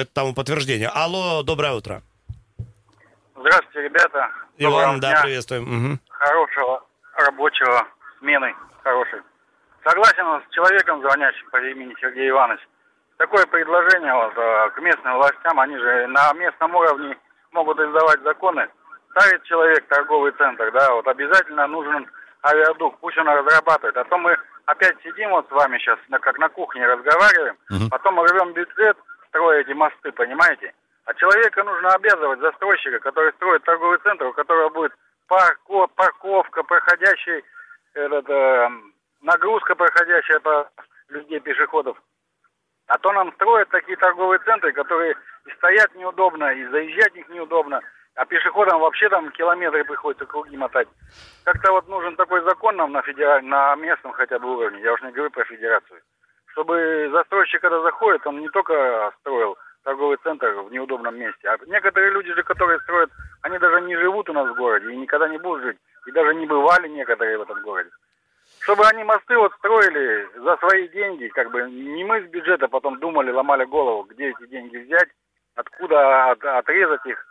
это 0.02 0.10
тому 0.14 0.34
подтверждение. 0.34 0.90
Алло, 0.90 1.44
доброе 1.44 1.74
утро. 1.74 2.02
Здравствуйте, 3.40 3.82
ребята. 3.90 4.30
Иван, 4.66 5.00
да, 5.00 5.12
дня. 5.12 5.22
приветствуем. 5.24 5.64
Мгм. 5.64 6.00
Хорошего 6.10 6.84
рабочего 7.16 7.88
смены 8.20 8.56
хорошей. 8.84 9.22
Согласен 9.84 10.26
с 10.48 10.54
человеком, 10.54 11.02
звонящим 11.02 11.50
по 11.50 11.58
имени 11.58 11.96
Сергей 12.00 12.30
Иванович. 12.30 12.62
Такое 13.18 13.46
предложение 13.48 14.14
вот, 14.14 14.34
э, 14.38 14.70
к 14.72 14.80
местным 14.82 15.16
властям, 15.18 15.60
они 15.60 15.78
же 15.78 16.08
на 16.08 16.34
местном 16.34 16.76
уровне 16.76 17.18
могут 17.52 17.80
издавать 17.80 18.22
законы. 18.22 18.68
Ставит 19.12 19.44
человек 19.44 19.86
торговый 19.88 20.32
центр, 20.34 20.72
да, 20.72 20.92
вот 20.94 21.08
обязательно 21.08 21.68
нужен 21.68 22.08
авиадук, 22.44 23.00
пусть 23.00 23.18
он 23.18 23.28
разрабатывает. 23.28 23.98
А 23.98 24.04
то 24.06 24.18
мы 24.18 24.38
опять 24.66 24.96
сидим 25.04 25.32
вот 25.32 25.48
с 25.48 25.52
вами 25.52 25.78
сейчас, 25.80 26.00
как 26.22 26.38
на 26.40 26.50
кухне 26.50 26.86
разговариваем, 26.88 27.58
Мгм. 27.70 27.90
потом 27.90 28.16
мы 28.16 28.28
рвем 28.28 28.54
бюджет, 28.54 28.98
строя 29.30 29.60
эти 29.62 29.72
мосты, 29.74 30.12
понимаете? 30.12 30.74
А 31.06 31.14
человека 31.16 31.64
нужно 31.64 31.90
обязывать, 31.94 32.40
застройщика, 32.40 33.00
который 33.00 33.34
строит 33.34 33.64
торговый 33.64 34.00
центр, 34.00 34.26
у 34.26 34.34
которого 34.34 34.70
будет 34.70 34.94
парко- 35.28 35.88
парковка, 35.96 36.64
проходящий, 36.64 37.44
этот, 37.94 38.30
э, 38.30 38.70
нагрузка 39.22 39.76
проходящая 39.76 40.40
по 40.40 40.70
людей, 41.10 41.40
пешеходов. 41.40 41.98
А 42.88 42.98
то 42.98 43.12
нам 43.14 43.34
строят 43.34 43.70
такие 43.70 43.98
торговые 43.98 44.40
центры, 44.40 44.74
которые 44.74 45.16
и 45.46 45.52
стоять 45.52 45.94
неудобно, 45.96 46.54
и 46.54 46.66
заезжать 46.66 47.14
в 47.14 47.16
них 47.16 47.30
неудобно, 47.30 47.82
а 48.16 48.26
пешеходам 48.26 48.80
вообще 48.80 49.10
там 49.10 49.32
километры 49.32 49.84
приходится 49.86 50.26
круги 50.26 50.56
мотать. 50.56 50.88
Как-то 51.46 51.72
вот 51.72 51.88
нужен 51.88 52.16
такой 52.16 52.42
закон 52.42 52.76
нам 52.76 52.92
на, 52.92 53.02
федераль... 53.02 53.44
на 53.44 53.76
местном 53.76 54.12
хотя 54.14 54.38
бы 54.38 54.56
уровне, 54.56 54.82
я 54.82 54.94
уж 54.94 55.02
не 55.02 55.12
говорю 55.12 55.32
про 55.32 55.46
федерацию, 55.46 56.02
чтобы 56.48 57.10
застройщик, 57.12 57.62
когда 57.62 57.82
заходит, 57.82 58.28
он 58.28 58.40
не 58.40 58.50
только 58.50 59.12
строил 59.20 59.58
торговый 59.84 60.18
центр 60.24 60.48
в 60.54 60.72
неудобном 60.72 61.18
месте, 61.18 61.48
а 61.48 61.58
некоторые 61.68 62.12
люди 62.12 62.34
же, 62.34 62.44
которые 62.44 62.80
строят, 62.82 63.10
они 63.42 63.58
даже 63.58 63.82
не 63.82 63.96
живут 63.98 64.30
у 64.30 64.34
нас 64.34 64.48
в 64.50 64.56
городе 64.56 64.92
и 64.92 64.98
никогда 64.98 65.28
не 65.28 65.38
будут 65.38 65.64
жить, 65.64 65.78
и 66.08 66.12
даже 66.12 66.34
не 66.36 66.46
бывали 66.46 66.88
некоторые 66.88 67.38
в 67.38 67.42
этом 67.42 67.62
городе. 67.62 67.90
Чтобы 68.60 68.86
они 68.88 69.04
мосты 69.04 69.38
вот 69.38 69.54
строили 69.54 70.30
за 70.40 70.58
свои 70.58 70.88
деньги, 70.90 71.28
как 71.30 71.52
бы 71.52 71.62
не 71.70 72.04
мы 72.04 72.22
с 72.22 72.30
бюджета 72.30 72.68
потом 72.68 73.00
думали, 73.00 73.32
ломали 73.32 73.66
голову, 73.66 74.04
где 74.04 74.30
эти 74.30 74.48
деньги 74.48 74.78
взять, 74.78 75.10
откуда 75.56 76.32
от- 76.32 76.46
отрезать 76.46 77.06
их. 77.06 77.26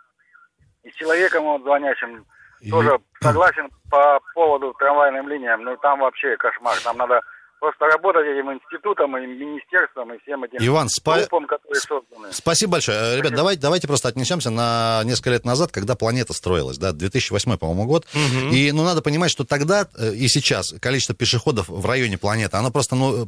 И 0.83 0.91
с 0.91 0.95
человеком 0.95 1.45
вот 1.45 1.63
звонящим 1.63 2.25
тоже 2.71 2.99
согласен 3.21 3.69
по 3.91 4.21
поводу 4.35 4.75
трамвайным 4.79 5.29
линиям, 5.29 5.63
но 5.63 5.77
там 5.77 6.01
вообще 6.01 6.37
кошмар. 6.37 6.75
Там 6.83 6.97
надо 6.97 7.21
просто 7.61 7.85
работать 7.87 8.27
этим 8.27 8.53
институтом 8.53 9.17
и 9.19 9.27
министерством 9.27 10.13
и 10.15 10.19
всем 10.23 10.43
этим 10.45 10.59
Иван, 10.61 10.89
спа- 10.89 11.19
группам, 11.21 11.47
которые 11.47 11.81
созданы. 11.81 12.33
Спасибо 12.33 12.73
большое. 12.73 12.99
Э, 12.99 13.17
Ребят, 13.19 13.35
давайте, 13.35 13.61
давайте 13.61 13.87
просто 13.87 14.09
отнесемся 14.09 14.51
на 14.51 15.03
несколько 15.05 15.31
лет 15.31 15.45
назад, 15.45 15.71
когда 15.71 15.95
планета 15.95 16.33
строилась, 16.33 16.79
да, 16.79 16.93
2008, 16.93 17.57
по-моему, 17.59 17.85
год. 17.85 18.07
И, 18.53 18.73
ну, 18.73 18.83
надо 18.85 19.03
понимать, 19.03 19.31
что 19.31 19.45
тогда 19.45 19.87
э, 19.97 20.15
и 20.15 20.29
сейчас 20.29 20.75
количество 20.81 21.15
пешеходов 21.15 21.69
в 21.69 21.85
районе 21.87 22.19
планеты, 22.19 22.57
оно 22.57 22.71
просто, 22.71 22.97
ну, 22.97 23.27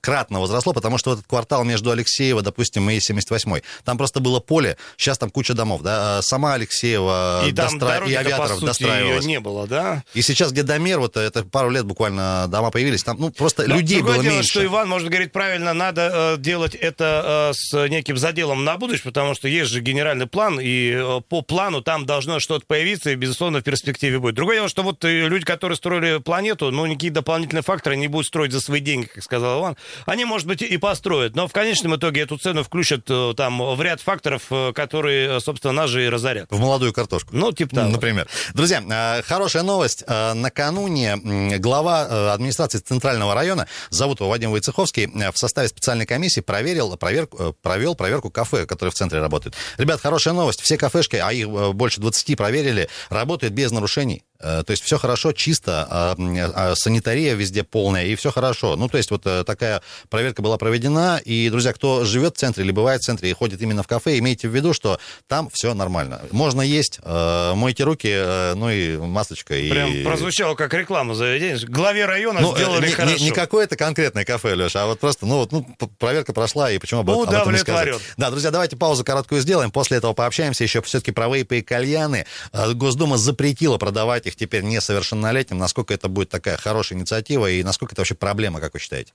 кратно 0.00 0.40
возросло, 0.40 0.72
потому 0.72 0.98
что 0.98 1.12
этот 1.12 1.26
квартал 1.26 1.64
между 1.64 1.90
Алексеево, 1.90 2.42
допустим, 2.42 2.88
и 2.90 2.98
78 2.98 3.60
там 3.84 3.98
просто 3.98 4.20
было 4.20 4.40
поле, 4.40 4.76
сейчас 4.96 5.18
там 5.18 5.30
куча 5.30 5.54
домов, 5.54 5.82
да, 5.82 6.18
а 6.18 6.22
сама 6.22 6.54
Алексеева 6.54 7.44
И 7.46 7.52
достра- 7.52 7.76
и 7.76 7.78
дороги-то, 7.78 8.14
по 8.14 8.20
авиаторов 8.20 8.50
сути, 8.54 8.64
достраивалась. 8.66 9.24
не 9.26 9.40
было, 9.40 9.66
да? 9.66 10.02
И 10.14 10.22
сейчас, 10.22 10.52
где 10.52 10.62
Домер, 10.62 10.98
вот 11.00 11.16
это 11.16 11.44
пару 11.44 11.70
лет 11.70 11.84
буквально 11.84 12.46
дома 12.48 12.70
появились, 12.70 13.02
там, 13.04 13.16
ну, 13.18 13.30
просто 13.30 13.65
людей 13.66 13.98
Другое 13.98 14.14
было 14.14 14.22
дело, 14.22 14.34
меньше. 14.34 14.50
что 14.50 14.64
Иван, 14.64 14.88
может, 14.88 15.08
говорит 15.08 15.32
правильно, 15.32 15.72
надо 15.74 16.10
э, 16.12 16.36
делать 16.38 16.74
это 16.74 17.50
э, 17.50 17.54
с 17.54 17.88
неким 17.88 18.16
заделом 18.16 18.64
на 18.64 18.76
будущее, 18.76 19.04
потому 19.04 19.34
что 19.34 19.48
есть 19.48 19.70
же 19.70 19.80
генеральный 19.80 20.26
план, 20.26 20.58
и 20.60 20.92
э, 20.92 21.20
по 21.28 21.42
плану 21.42 21.82
там 21.82 22.06
должно 22.06 22.40
что-то 22.40 22.66
появиться, 22.66 23.10
и, 23.10 23.14
безусловно, 23.14 23.60
в 23.60 23.62
перспективе 23.62 24.18
будет. 24.18 24.34
Другое 24.34 24.56
дело, 24.56 24.68
что 24.68 24.82
вот 24.82 25.04
э, 25.04 25.28
люди, 25.28 25.44
которые 25.44 25.76
строили 25.76 26.18
планету, 26.18 26.70
ну, 26.70 26.86
никакие 26.86 27.12
дополнительные 27.12 27.62
факторы 27.62 27.96
не 27.96 28.08
будут 28.08 28.26
строить 28.26 28.52
за 28.52 28.60
свои 28.60 28.80
деньги, 28.80 29.06
как 29.06 29.22
сказал 29.22 29.60
Иван. 29.60 29.76
Они, 30.06 30.24
может 30.24 30.46
быть, 30.46 30.62
и 30.62 30.76
построят, 30.76 31.34
но 31.34 31.48
в 31.48 31.52
конечном 31.52 31.96
итоге 31.96 32.22
эту 32.22 32.36
цену 32.36 32.62
включат 32.62 33.04
э, 33.08 33.34
там 33.36 33.58
в 33.62 33.80
ряд 33.82 34.00
факторов, 34.00 34.42
э, 34.50 34.72
которые, 34.74 35.36
э, 35.36 35.40
собственно, 35.40 35.72
нас 35.72 35.90
же 35.90 36.04
и 36.04 36.08
разорят. 36.08 36.50
В 36.50 36.58
молодую 36.58 36.92
картошку. 36.92 37.30
Ну, 37.32 37.52
типа 37.52 37.76
того. 37.76 37.88
Например. 37.90 38.26
Друзья, 38.54 38.82
э, 38.88 39.22
хорошая 39.22 39.62
новость. 39.62 40.04
Э, 40.06 40.32
Накануне 40.34 41.16
глава 41.58 42.06
э, 42.08 42.28
администрации 42.30 42.78
Центрального 42.78 43.34
района, 43.34 43.55
зовут 43.90 44.20
его 44.20 44.28
Вадим 44.28 44.50
Войцеховский, 44.50 45.04
э, 45.04 45.32
в 45.32 45.38
составе 45.38 45.68
специальной 45.68 46.06
комиссии 46.06 46.40
проверил, 46.40 46.96
проверку, 46.96 47.36
э, 47.38 47.52
провел 47.62 47.94
проверку 47.94 48.30
кафе, 48.30 48.66
которые 48.66 48.92
в 48.92 48.94
центре 48.94 49.20
работают. 49.20 49.54
Ребят, 49.78 50.00
хорошая 50.00 50.34
новость. 50.34 50.60
Все 50.60 50.76
кафешки, 50.76 51.16
а 51.16 51.32
их 51.32 51.46
э, 51.46 51.72
больше 51.72 52.00
20 52.00 52.36
проверили, 52.36 52.88
работают 53.08 53.54
без 53.54 53.70
нарушений. 53.70 54.22
Э, 54.40 54.62
То 54.66 54.70
есть 54.72 54.82
все 54.82 54.98
хорошо, 54.98 55.32
чисто, 55.32 55.86
а, 55.90 56.14
а, 56.18 56.74
санитария 56.76 57.34
везде 57.34 57.62
полная, 57.64 58.04
и 58.06 58.14
все 58.16 58.30
хорошо. 58.30 58.76
Ну, 58.76 58.88
то 58.88 58.98
есть 58.98 59.10
вот 59.10 59.22
э, 59.26 59.44
такая 59.44 59.82
проверка 60.10 60.42
была 60.42 60.58
проведена, 60.58 61.20
и, 61.24 61.48
друзья, 61.50 61.72
кто 61.72 62.04
живет 62.04 62.36
в 62.36 62.38
центре 62.38 62.64
или 62.64 62.70
бывает 62.72 63.00
в 63.00 63.04
центре 63.04 63.30
и 63.30 63.32
ходит 63.32 63.62
именно 63.62 63.82
в 63.82 63.86
кафе, 63.86 64.18
имейте 64.18 64.48
в 64.48 64.54
виду, 64.54 64.72
что 64.74 64.98
там 65.26 65.48
все 65.52 65.74
нормально. 65.74 66.20
Можно 66.30 66.60
есть, 66.62 67.00
э, 67.02 67.52
мойте 67.54 67.84
руки, 67.84 68.10
э, 68.10 68.54
ну 68.54 68.70
и 68.70 68.96
масочка. 68.96 69.56
И... 69.56 69.70
Прям 69.70 70.04
прозвучало 70.04 70.54
как 70.54 70.74
реклама 70.74 71.14
заведения. 71.14 71.58
Главе 71.66 72.04
района 72.06 72.40
Ну, 72.40 72.54
э, 72.54 72.56
сделали 72.56 72.82
не, 72.82 72.88
не- 72.88 72.92
хорошо. 72.94 73.24
не 73.24 73.30
какое-то 73.30 73.76
конкретное 73.76 74.24
кафе, 74.24 74.54
Леша, 74.54 74.82
а 74.84 74.86
вот 74.86 75.00
просто, 75.00 75.26
ну, 75.26 75.38
вот, 75.38 75.52
ну, 75.52 75.66
проверка 75.98 76.32
прошла, 76.32 76.70
и 76.70 76.78
почему 76.78 77.00
об, 77.00 77.10
об 77.10 77.30
этом 77.30 77.52
не 77.52 77.58
сказать. 77.58 77.94
Да, 78.16 78.30
друзья, 78.30 78.50
давайте 78.50 78.76
паузу 78.76 79.04
короткую 79.04 79.40
сделаем, 79.40 79.70
после 79.70 79.98
этого 79.98 80.12
пообщаемся 80.12 80.64
еще 80.64 80.82
все-таки 80.82 81.12
про 81.12 81.28
вейпы 81.28 81.58
и 81.58 81.62
кальяны. 81.62 82.26
Госдума 82.74 83.16
запретила 83.16 83.78
продавать 83.78 84.25
их 84.26 84.36
теперь 84.36 84.62
несовершеннолетним. 84.62 85.58
Насколько 85.58 85.94
это 85.94 86.08
будет 86.08 86.28
такая 86.28 86.56
хорошая 86.56 86.98
инициатива, 86.98 87.48
и 87.50 87.62
насколько 87.62 87.94
это 87.94 88.00
вообще 88.02 88.14
проблема, 88.14 88.60
как 88.60 88.74
вы 88.74 88.80
считаете? 88.80 89.12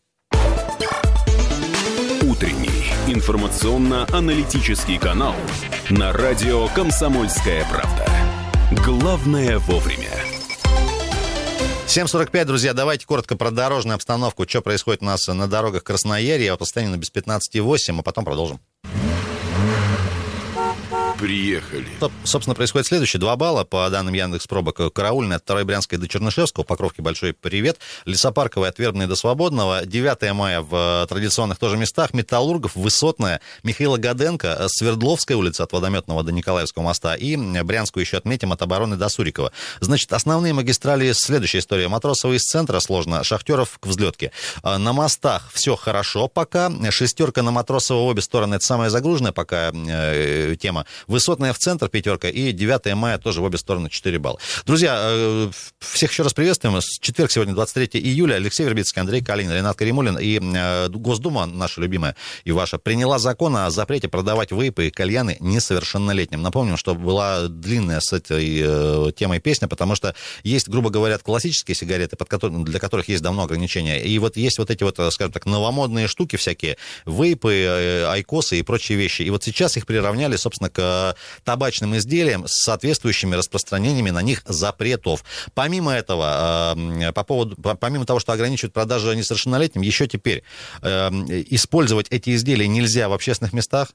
Утренний 2.23 2.93
информационно-аналитический 3.07 4.97
канал 4.97 5.35
на 5.89 6.13
радио 6.13 6.67
«Комсомольская 6.69 7.65
правда». 7.69 8.07
Главное 8.83 9.59
вовремя. 9.59 10.09
7.45, 11.87 12.45
друзья, 12.45 12.73
давайте 12.73 13.05
коротко 13.05 13.35
про 13.35 13.51
дорожную 13.51 13.95
обстановку, 13.95 14.47
что 14.47 14.61
происходит 14.61 15.01
у 15.01 15.05
нас 15.05 15.27
на 15.27 15.47
дорогах 15.47 15.83
Красноярья, 15.83 16.53
автостояние 16.53 16.95
на 16.95 16.99
без 16.99 17.11
15,8, 17.11 17.99
а 17.99 18.01
потом 18.01 18.23
продолжим. 18.23 18.61
Приехали. 21.21 21.85
Соб- 21.99 22.11
Собственно, 22.23 22.55
происходит 22.55 22.87
следующее. 22.87 23.19
Два 23.19 23.35
балла 23.35 23.63
по 23.63 23.87
данным 23.91 24.15
Яндекс 24.15 24.47
Пробок. 24.47 24.91
Караульная 24.91 25.37
от 25.37 25.45
2 25.45 25.63
Брянской 25.65 25.99
до 25.99 26.07
Чернышевского. 26.07 26.63
Покровки 26.63 26.99
большой 27.01 27.33
привет. 27.33 27.77
Лесопарковая 28.05 28.69
от 28.71 28.79
Вербной 28.79 29.05
до 29.05 29.15
Свободного. 29.15 29.85
9 29.85 30.33
мая 30.33 30.61
в 30.61 31.03
э, 31.03 31.05
традиционных 31.07 31.59
тоже 31.59 31.77
местах. 31.77 32.15
Металлургов, 32.15 32.75
Высотная, 32.75 33.39
Михаила 33.61 33.97
Гаденко, 33.97 34.47
э, 34.61 34.67
Свердловская 34.67 35.37
улица 35.37 35.63
от 35.63 35.73
Водометного 35.73 36.23
до 36.23 36.31
Николаевского 36.31 36.81
моста. 36.81 37.13
И 37.13 37.35
Брянскую 37.37 38.03
еще 38.03 38.17
отметим 38.17 38.51
от 38.51 38.63
обороны 38.63 38.95
до 38.95 39.07
Сурикова. 39.07 39.51
Значит, 39.79 40.11
основные 40.13 40.53
магистрали, 40.53 41.11
следующая 41.11 41.59
история. 41.59 41.87
Матросова 41.87 42.33
из 42.33 42.41
центра 42.41 42.79
сложно, 42.79 43.23
Шахтеров 43.23 43.77
к 43.79 43.85
взлетке. 43.85 44.31
А, 44.63 44.79
На 44.79 44.91
мостах 44.91 45.51
все 45.53 45.75
хорошо 45.75 46.27
пока. 46.27 46.71
Шестерка 46.89 47.43
на 47.43 47.51
Матросова 47.51 47.99
обе 48.09 48.23
стороны. 48.23 48.55
Это 48.55 48.65
самая 48.65 48.89
загруженная 48.89 49.33
пока 49.33 49.71
э, 49.71 50.55
тема. 50.59 50.87
Высотная 51.11 51.51
в 51.51 51.57
центр 51.57 51.89
пятерка 51.89 52.29
и 52.29 52.53
9 52.53 52.95
мая 52.95 53.17
тоже 53.17 53.41
в 53.41 53.43
обе 53.43 53.57
стороны 53.57 53.89
4 53.89 54.17
балла. 54.17 54.39
Друзья, 54.65 54.97
э, 54.97 55.51
всех 55.79 56.09
еще 56.09 56.23
раз 56.23 56.33
приветствуем. 56.33 56.79
Четверг 57.01 57.29
сегодня 57.31 57.53
23 57.53 57.99
июля. 57.99 58.35
Алексей 58.35 58.63
Вербицкий, 58.63 59.01
Андрей 59.01 59.21
Калинин, 59.21 59.51
Ренат 59.51 59.75
Каримулин 59.75 60.17
и 60.17 60.39
э, 60.41 60.87
Госдума, 60.87 61.47
наша 61.47 61.81
любимая 61.81 62.15
и 62.45 62.53
ваша, 62.53 62.77
приняла 62.77 63.19
закон 63.19 63.57
о 63.57 63.69
запрете 63.71 64.07
продавать 64.07 64.53
вейпы 64.53 64.87
и 64.87 64.89
кальяны 64.89 65.35
несовершеннолетним. 65.41 66.41
Напомним, 66.41 66.77
что 66.77 66.95
была 66.95 67.49
длинная 67.49 67.99
с 67.99 68.13
этой 68.13 68.61
э, 68.63 69.11
темой 69.11 69.41
песня, 69.41 69.67
потому 69.67 69.95
что 69.95 70.15
есть, 70.43 70.69
грубо 70.69 70.91
говоря, 70.91 71.17
классические 71.17 71.75
сигареты, 71.75 72.15
под 72.15 72.29
которыми, 72.29 72.63
для 72.63 72.79
которых 72.79 73.09
есть 73.09 73.21
давно 73.21 73.43
ограничения. 73.43 74.01
И 74.01 74.17
вот 74.17 74.37
есть 74.37 74.59
вот 74.59 74.71
эти 74.71 74.83
вот, 74.85 74.95
скажем 75.11 75.33
так, 75.33 75.45
новомодные 75.45 76.07
штуки 76.07 76.37
всякие, 76.37 76.77
вейпы, 77.05 78.05
айкосы 78.07 78.59
и 78.59 78.61
прочие 78.61 78.97
вещи. 78.97 79.23
И 79.23 79.29
вот 79.29 79.43
сейчас 79.43 79.75
их 79.75 79.85
приравняли, 79.85 80.37
собственно, 80.37 80.69
к 80.69 81.00
э, 81.09 81.13
табачным 81.43 81.95
изделиям 81.97 82.45
с 82.47 82.63
соответствующими 82.63 83.35
распространениями 83.35 84.09
на 84.11 84.21
них 84.21 84.41
запретов. 84.45 85.23
Помимо 85.53 85.91
этого, 85.93 86.75
э, 86.77 87.11
по 87.13 87.23
поводу, 87.23 87.55
по- 87.55 87.75
помимо 87.75 88.05
того, 88.05 88.19
что 88.19 88.31
ограничивают 88.33 88.73
продажи 88.73 89.15
несовершеннолетним, 89.15 89.81
еще 89.81 90.07
теперь 90.07 90.43
э, 90.81 91.09
использовать 91.49 92.07
эти 92.09 92.35
изделия 92.35 92.67
нельзя 92.67 93.09
в 93.09 93.13
общественных 93.13 93.53
местах. 93.53 93.89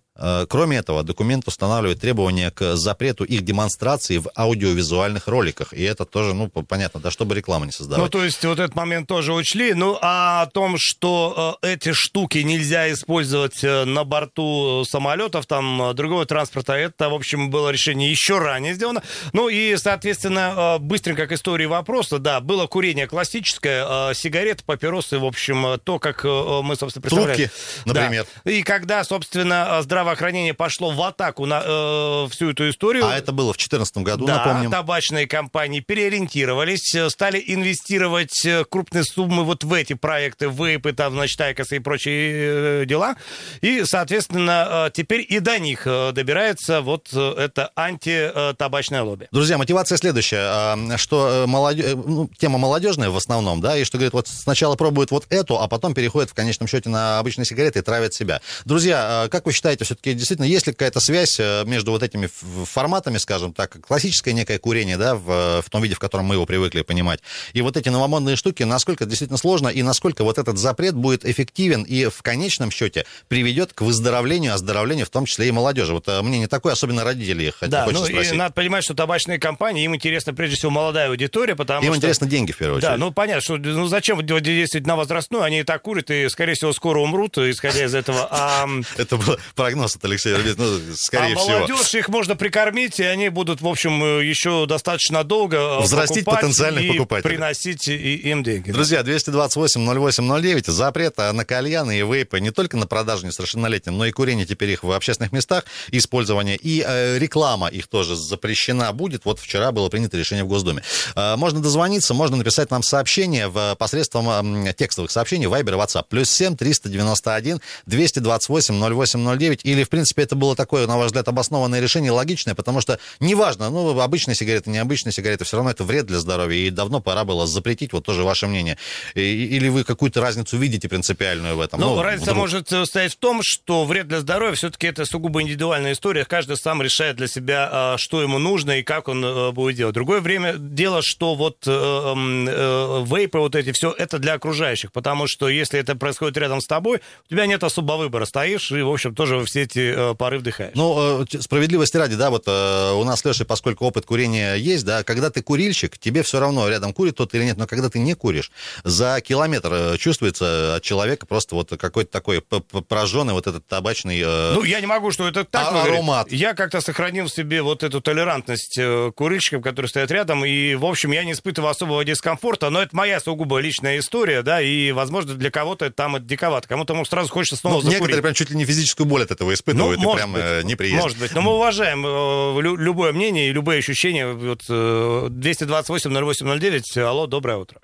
Кроме 0.49 0.79
этого, 0.79 1.03
документ 1.03 1.47
устанавливает 1.47 2.01
требования 2.01 2.51
к 2.51 2.77
запрету 2.77 3.25
их 3.25 3.43
демонстрации 3.43 4.19
в 4.19 4.29
аудиовизуальных 4.37 5.27
роликах. 5.29 5.73
И 5.75 5.83
это 5.83 6.05
тоже, 6.07 6.33
ну, 6.35 6.49
понятно, 6.49 7.01
да, 7.01 7.11
чтобы 7.11 7.35
рекламу 7.35 7.65
не 7.67 7.69
Ну, 7.69 7.73
создавать. 7.73 8.11
то 8.13 8.25
есть 8.25 8.43
вот 8.45 8.59
этот 8.59 8.75
момент 8.75 9.09
тоже 9.09 9.33
учли. 9.35 9.75
Ну, 9.75 9.99
а 10.01 10.43
о 10.43 10.47
том, 10.47 10.77
что 10.79 11.59
эти 11.63 11.93
штуки 11.93 12.39
нельзя 12.39 12.91
использовать 12.93 13.63
на 13.63 14.05
борту 14.05 14.85
самолетов, 14.89 15.47
там, 15.47 15.95
другого 15.95 16.25
транспорта, 16.25 16.73
это, 16.75 16.96
в 16.99 17.15
общем, 17.15 17.51
было 17.51 17.71
решение 17.71 18.11
еще 18.11 18.39
ранее 18.39 18.75
сделано. 18.75 19.03
Ну, 19.33 19.49
и, 19.49 19.77
соответственно, 19.77 20.77
э, 20.77 20.79
быстренько 20.79 21.27
к 21.27 21.33
истории 21.33 21.67
вопроса, 21.67 22.19
да, 22.19 22.41
было 22.41 22.67
курение 22.67 23.07
классическое, 23.07 24.11
э, 24.11 24.15
сигареты, 24.15 24.65
папиросы, 24.65 25.19
в 25.19 25.25
общем, 25.25 25.67
э, 25.67 25.79
то, 25.79 25.99
как 25.99 26.25
мы, 26.25 26.77
собственно, 26.77 27.03
представляем. 27.03 27.37
Трубки, 27.37 27.51
например. 27.85 28.27
Да. 28.45 28.51
И 28.51 28.63
когда, 28.63 29.05
собственно, 29.05 29.81
здравоохранение 29.83 30.55
пошло 30.55 30.91
в 30.91 31.03
атаку 31.03 31.47
на 31.47 31.63
э, 31.65 32.29
всю 32.31 32.51
эту 32.51 32.69
историю... 32.69 33.07
А 33.07 33.17
это 33.17 33.33
было 33.33 33.53
в 33.53 33.57
2014 33.57 33.99
году, 33.99 34.27
Да, 34.27 34.45
напомним. 34.45 34.71
табачные 34.71 35.27
компании 35.27 35.81
переориентировались, 35.81 36.95
стали 37.11 37.43
инвестировать 37.47 38.47
крупные 38.71 39.05
суммы 39.05 39.45
вот 39.45 39.65
в 39.65 39.73
эти 39.73 39.93
проекты, 39.93 40.49
вейпы, 40.49 40.93
там, 40.93 41.13
значит, 41.13 41.41
айкосы 41.41 41.77
и 41.77 41.79
прочие 41.79 42.87
дела. 42.87 43.17
И, 43.61 43.85
соответственно, 43.85 44.91
теперь 44.95 45.25
и 45.29 45.41
до 45.41 45.59
них 45.59 45.85
добирается 45.85 46.81
вот 46.87 47.09
э, 47.13 47.35
это 47.37 47.71
антитабачное 47.77 49.03
лобби. 49.03 49.29
Друзья, 49.33 49.59
мотивация 49.59 49.99
следующая, 49.99 50.39
а, 50.41 50.97
что 50.97 51.45
э, 51.45 51.47
молоде- 51.47 51.93
э, 51.93 51.95
ну, 51.95 52.31
тема 52.39 52.59
молодежная 52.59 53.11
в 53.11 53.17
основном, 53.17 53.61
да, 53.61 53.77
и 53.77 53.85
что 53.85 53.99
говорит, 53.99 54.15
вот 54.15 54.29
сначала 54.29 54.77
пробуют 54.77 55.11
вот 55.11 55.27
эту, 55.29 55.61
а 55.61 55.69
потом 55.69 55.93
переходят 55.93 56.31
в 56.31 56.35
конечном 56.35 56.69
счете 56.69 56.89
на 56.89 57.19
обычные 57.19 57.45
сигареты 57.45 57.81
и 57.81 57.83
травят 57.83 58.15
себя. 58.15 58.41
Друзья, 58.65 59.25
а, 59.25 59.29
как 59.29 59.45
вы 59.45 59.53
считаете, 59.53 59.85
все-таки 59.85 60.15
действительно 60.15 60.47
есть 60.47 60.67
ли 60.67 60.73
какая-то 60.73 61.01
связь 61.01 61.39
между 61.67 61.91
вот 61.91 62.03
этими 62.03 62.29
форматами, 62.65 63.19
скажем 63.19 63.53
так, 63.53 63.81
классическое 63.81 64.33
некое 64.33 64.59
курение, 64.59 64.97
да, 64.97 65.17
в, 65.17 65.63
в 65.63 65.71
том 65.71 65.83
виде, 65.83 65.95
в 65.95 65.99
котором 65.99 66.27
мы 66.27 66.37
его 66.37 66.47
привыкли 66.47 66.83
понимать, 66.83 67.21
и 67.53 67.61
вот 67.63 67.77
эти 67.77 67.89
новомодные 67.89 68.37
штуки, 68.37 68.63
насколько 68.63 69.05
действительно 69.05 69.39
сложно, 69.39 69.69
и 69.69 69.83
насколько 69.83 70.23
вот 70.23 70.39
этот 70.39 70.57
запрет 70.57 70.95
будет 70.95 71.25
эффективен 71.27 71.83
и 71.83 72.07
в 72.07 72.23
конечном 72.23 72.71
счете 72.71 73.05
приведет 73.29 73.73
к 73.73 73.83
выздоровлению, 73.83 74.55
оздоровлению, 74.55 75.07
в 75.07 75.11
том 75.11 75.27
числе 75.27 75.49
и 75.49 75.51
молодежи. 75.51 75.93
Вот 75.93 76.07
мнение 76.23 76.47
такое, 76.47 76.76
особенно 76.77 77.05
родителей, 77.05 77.51
хоть- 77.59 77.69
Да, 77.69 77.87
ну 77.91 78.07
и 78.07 78.11
спросить. 78.13 78.35
надо 78.35 78.53
понимать, 78.55 78.85
что 78.85 78.95
табачные 78.95 79.39
компании, 79.39 79.85
им 79.85 79.95
интересна 79.95 80.35
прежде 80.35 80.57
всего 80.57 80.71
молодая 80.71 81.09
аудитория, 81.09 81.57
потому 81.57 81.81
Им 81.83 81.93
что... 81.93 81.97
интересно 81.99 82.27
деньги 82.27 82.53
в 82.53 82.57
первую 82.57 82.79
очередь. 82.79 82.93
Да, 82.93 82.97
ну 82.97 83.11
понятно, 83.13 83.41
что 83.43 83.57
ну 83.57 83.87
зачем 83.87 84.25
действовать 84.27 84.87
на 84.87 84.97
возрастную, 84.97 85.43
они 85.45 85.61
и 85.61 85.63
так 85.63 85.83
курят, 85.83 86.11
и, 86.11 86.29
скорее 86.29 86.55
всего, 86.55 86.73
скоро 86.73 87.01
умрут, 87.01 87.39
исходя 87.39 87.85
из 87.85 87.95
этого. 87.95 88.29
А, 88.31 88.67
Это 88.97 89.17
был 89.17 89.37
прогноз 89.55 89.97
от 89.97 90.05
Алексея 90.05 90.39
ну, 90.57 90.79
скорее 90.95 91.35
а 91.35 91.39
всего. 91.39 91.59
молодежь, 91.59 91.95
их 91.95 92.09
можно 92.09 92.37
прикормить, 92.37 93.01
и 93.01 93.05
они 93.05 93.29
будут, 93.29 93.61
в 93.61 93.67
общем, 93.67 94.03
э, 94.03 94.25
еще 94.25 94.67
достаточно 94.67 95.25
долго 95.25 95.57
э, 95.57 95.81
Взрастить 95.83 96.25
потенциальных 96.25 96.85
и 96.85 96.93
покупателей. 96.93 97.35
приносить 97.37 97.89
и- 97.89 98.17
им 98.17 98.43
деньги. 98.43 98.71
Друзья, 98.71 99.03
228-08-09, 99.03 100.71
запрет 100.71 101.17
на 101.19 101.45
кальяны 101.45 101.99
и 101.99 102.03
вейпы 102.03 102.41
не 102.41 102.51
только 102.51 102.77
на 102.77 102.87
продажу 102.87 103.27
несовершеннолетним, 103.27 103.97
но 103.97 104.07
и 104.07 104.13
курение 104.13 104.47
теперь 104.47 104.71
их 104.71 104.83
в 104.85 104.91
общественных 104.93 105.33
местах, 105.33 105.65
использование 105.91 106.57
и 106.67 106.85
э, 106.85 107.19
реклама 107.19 107.69
их 107.69 107.87
тоже 107.87 108.17
запрещена 108.17 108.93
будет. 108.93 109.25
Вот 109.25 109.39
вчера 109.39 109.71
было 109.71 109.89
принято 109.89 110.17
решение 110.17 110.45
в 110.45 110.49
Госдуме. 110.49 110.83
Э, 111.15 111.37
можно 111.37 111.63
дозвониться, 111.63 112.13
можно 112.13 112.37
написать 112.37 112.73
нам 112.73 112.83
сообщение 112.83 113.47
в, 113.47 113.77
посредством 113.77 114.73
текстовых 114.75 115.13
сообщений 115.13 115.47
Viber 115.47 115.71
и 115.71 115.79
WhatsApp. 115.79 116.07
Плюс 116.09 116.29
7 116.31 116.57
391 116.57 117.61
228 117.87 118.75
0809. 119.05 119.61
Или, 119.63 119.85
в 119.85 119.89
принципе, 119.89 120.23
это 120.23 120.35
было 120.35 120.57
такое, 120.57 120.89
на 120.89 120.97
ваш 120.97 121.07
взгляд, 121.07 121.29
обоснованное 121.29 121.81
решение, 121.81 122.11
логичное, 122.11 122.57
потому 122.57 122.81
что 122.81 122.99
неважно, 123.21 123.71
ну, 123.71 124.01
обычная 124.01 124.35
сигарета, 124.35 124.69
необычная 124.69 125.13
сигарета, 125.13 125.45
все 125.45 125.59
равно 125.59 125.71
это 125.71 125.85
вред 125.85 126.07
для 126.07 126.19
здоровья. 126.19 126.59
И 126.59 126.71
давно 126.71 127.01
пора 127.01 127.25
было 127.25 127.47
запретить. 127.47 127.93
Вот 127.93 128.05
тоже 128.05 128.25
ваше 128.25 128.49
мнение. 128.49 128.77
Или 129.15 129.69
вы 129.69 129.85
какую-то 129.85 130.21
разницу 130.21 130.57
видите 130.57 130.89
принципиальную 130.89 131.57
в 131.57 131.61
этом? 131.61 131.79
Ну, 131.79 131.95
ну 131.95 132.03
разница 132.03 132.33
вдруг... 132.33 132.39
может 132.39 132.69
состоять 132.69 133.13
в 133.13 133.19
том, 133.19 133.41
что 133.45 133.85
вред 133.85 134.09
для 134.09 134.19
здоровья 134.21 134.57
все-таки 134.57 134.89
это 134.89 135.05
сугубо 135.05 135.43
индивидуальная 135.43 135.93
история. 135.93 136.25
Каждый 136.25 136.46
сам 136.55 136.81
решает 136.83 137.17
для 137.17 137.27
себя, 137.27 137.69
а, 137.71 137.99
что 137.99 138.23
ему 138.23 138.39
нужно 138.39 138.79
и 138.79 138.83
как 138.83 139.09
он 139.09 139.25
э, 139.25 139.51
будет 139.51 139.77
делать. 139.77 139.95
Другое 139.95 140.21
время 140.21 140.55
дело, 140.57 141.03
что 141.03 141.35
вот 141.35 141.65
э, 141.67 141.71
э, 141.71 143.05
вейпы 143.07 143.39
вот 143.39 143.57
эти, 143.57 143.73
все 143.73 143.91
это 143.91 144.19
для 144.19 144.35
окружающих, 144.35 144.93
потому 144.93 145.27
что 145.27 145.49
если 145.49 145.81
это 145.81 145.97
происходит 145.97 146.37
рядом 146.37 146.61
с 146.61 146.67
тобой, 146.67 147.01
у 147.27 147.31
тебя 147.31 147.47
нет 147.47 147.65
особо 147.65 147.95
выбора. 147.95 148.25
Стоишь 148.25 148.71
и, 148.71 148.83
в 148.83 148.91
общем, 148.91 149.15
тоже 149.15 149.45
все 149.45 149.63
эти 149.63 150.15
пары 150.15 150.39
вдыхаешь. 150.39 150.73
Ну, 150.75 151.27
справедливости 151.41 151.97
ради, 151.97 152.15
да, 152.15 152.31
вот 152.31 152.47
у 152.47 153.05
нас, 153.05 153.25
Леша, 153.25 153.45
поскольку 153.45 153.87
опыт 153.87 154.07
курения 154.07 154.55
есть, 154.55 154.85
да, 154.85 155.03
когда 155.03 155.31
ты 155.31 155.43
курильщик, 155.43 155.99
тебе 155.99 156.23
все 156.23 156.39
равно, 156.39 156.69
рядом 156.69 156.93
курит 156.93 157.17
тот 157.17 157.35
или 157.35 157.45
нет, 157.45 157.57
но 157.57 157.67
когда 157.67 157.89
ты 157.89 157.99
не 157.99 158.15
куришь, 158.15 158.51
за 158.85 159.21
километр 159.21 159.99
чувствуется 159.99 160.77
от 160.77 160.83
человека 160.83 161.27
просто 161.27 161.55
вот 161.55 161.71
какой-то 161.77 162.11
такой 162.11 162.41
пораженный 162.41 163.33
вот 163.33 163.47
этот 163.47 163.67
табачный... 163.67 164.21
Ну, 164.21 164.63
я 164.63 164.81
не 164.81 164.87
могу, 164.87 165.11
что 165.11 165.27
это 165.27 165.45
так 165.45 165.73
а, 165.73 165.83
аромат. 165.83 166.33
Я 166.37 166.55
как-то 166.55 166.81
сохранил 166.83 167.27
в 167.27 167.31
себе 167.31 167.63
вот 167.63 167.83
эту 167.83 168.03
толерантность 168.03 168.79
э, 168.79 169.11
курильщикам, 169.17 169.63
которые 169.63 169.89
стоят 169.89 170.11
рядом, 170.11 170.45
и, 170.45 170.75
в 170.75 170.85
общем, 170.85 171.13
я 171.13 171.25
не 171.25 171.33
испытываю 171.33 171.71
особого 171.71 172.05
дискомфорта, 172.05 172.69
но 172.69 172.83
это 172.83 172.95
моя 172.95 173.21
сугубо 173.21 173.59
личная 173.59 173.97
история, 173.99 174.43
да, 174.43 174.61
и, 174.61 174.93
возможно, 174.93 175.33
для 175.35 175.51
кого-то 175.51 175.91
там 175.91 176.17
это 176.17 176.27
диковато, 176.27 176.69
кому-то, 176.69 176.93
может, 176.95 177.11
сразу 177.11 177.33
хочется 177.33 177.57
снова 177.57 177.77
ну, 177.77 177.81
закурить. 177.81 178.01
Некоторые 178.01 178.23
прям 178.23 178.35
чуть 178.35 178.51
ли 178.51 178.57
не 178.57 178.67
физическую 178.67 179.07
боль 179.07 179.23
от 179.23 179.31
этого 179.31 179.55
испытывают, 179.55 179.99
ну, 179.99 180.13
и 180.13 180.17
прям 180.17 180.35
быть, 180.35 180.43
э, 180.45 180.61
неприятно. 180.65 181.05
Может 181.05 181.19
быть, 181.19 181.35
но 181.35 181.41
мы 181.41 181.55
уважаем 181.55 182.05
э, 182.07 182.61
любое 182.61 183.15
мнение 183.15 183.49
и 183.49 183.53
любые 183.53 183.79
ощущения. 183.79 184.27
Вот 184.27 184.61
228-08-09, 184.69 187.01
алло, 187.01 187.27
доброе 187.27 187.57
утро. 187.57 187.81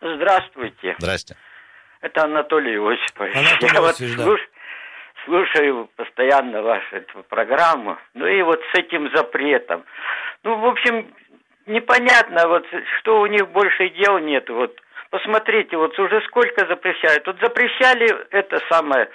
Здравствуйте. 0.00 0.96
Здрасте. 0.98 1.36
Это 2.00 2.24
Анатолий 2.24 2.78
Осипович. 2.78 3.36
Анатолий 3.36 3.72
Я 3.72 3.88
Осипович, 3.88 4.10
вот 4.10 4.18
да. 4.18 4.24
слуш... 4.24 4.40
слушаю 5.24 5.88
постоянно 5.96 6.62
вашу 6.62 6.96
эту 6.96 7.22
программу. 7.24 7.98
Ну 8.14 8.26
и 8.26 8.42
вот 8.42 8.60
с 8.72 8.78
этим 8.78 9.10
запретом. 9.14 9.84
Ну, 10.42 10.56
в 10.56 10.66
общем, 10.66 11.12
непонятно, 11.66 12.48
вот 12.48 12.66
что 12.98 13.20
у 13.20 13.26
них 13.26 13.48
больше 13.48 13.88
дел 13.90 14.18
нет. 14.18 14.48
Вот 14.48 14.76
посмотрите, 15.10 15.76
вот 15.76 15.98
уже 15.98 16.20
сколько 16.22 16.66
запрещают. 16.66 17.26
Вот 17.26 17.38
запрещали 17.40 18.08
это 18.30 18.60
самое 18.70 19.08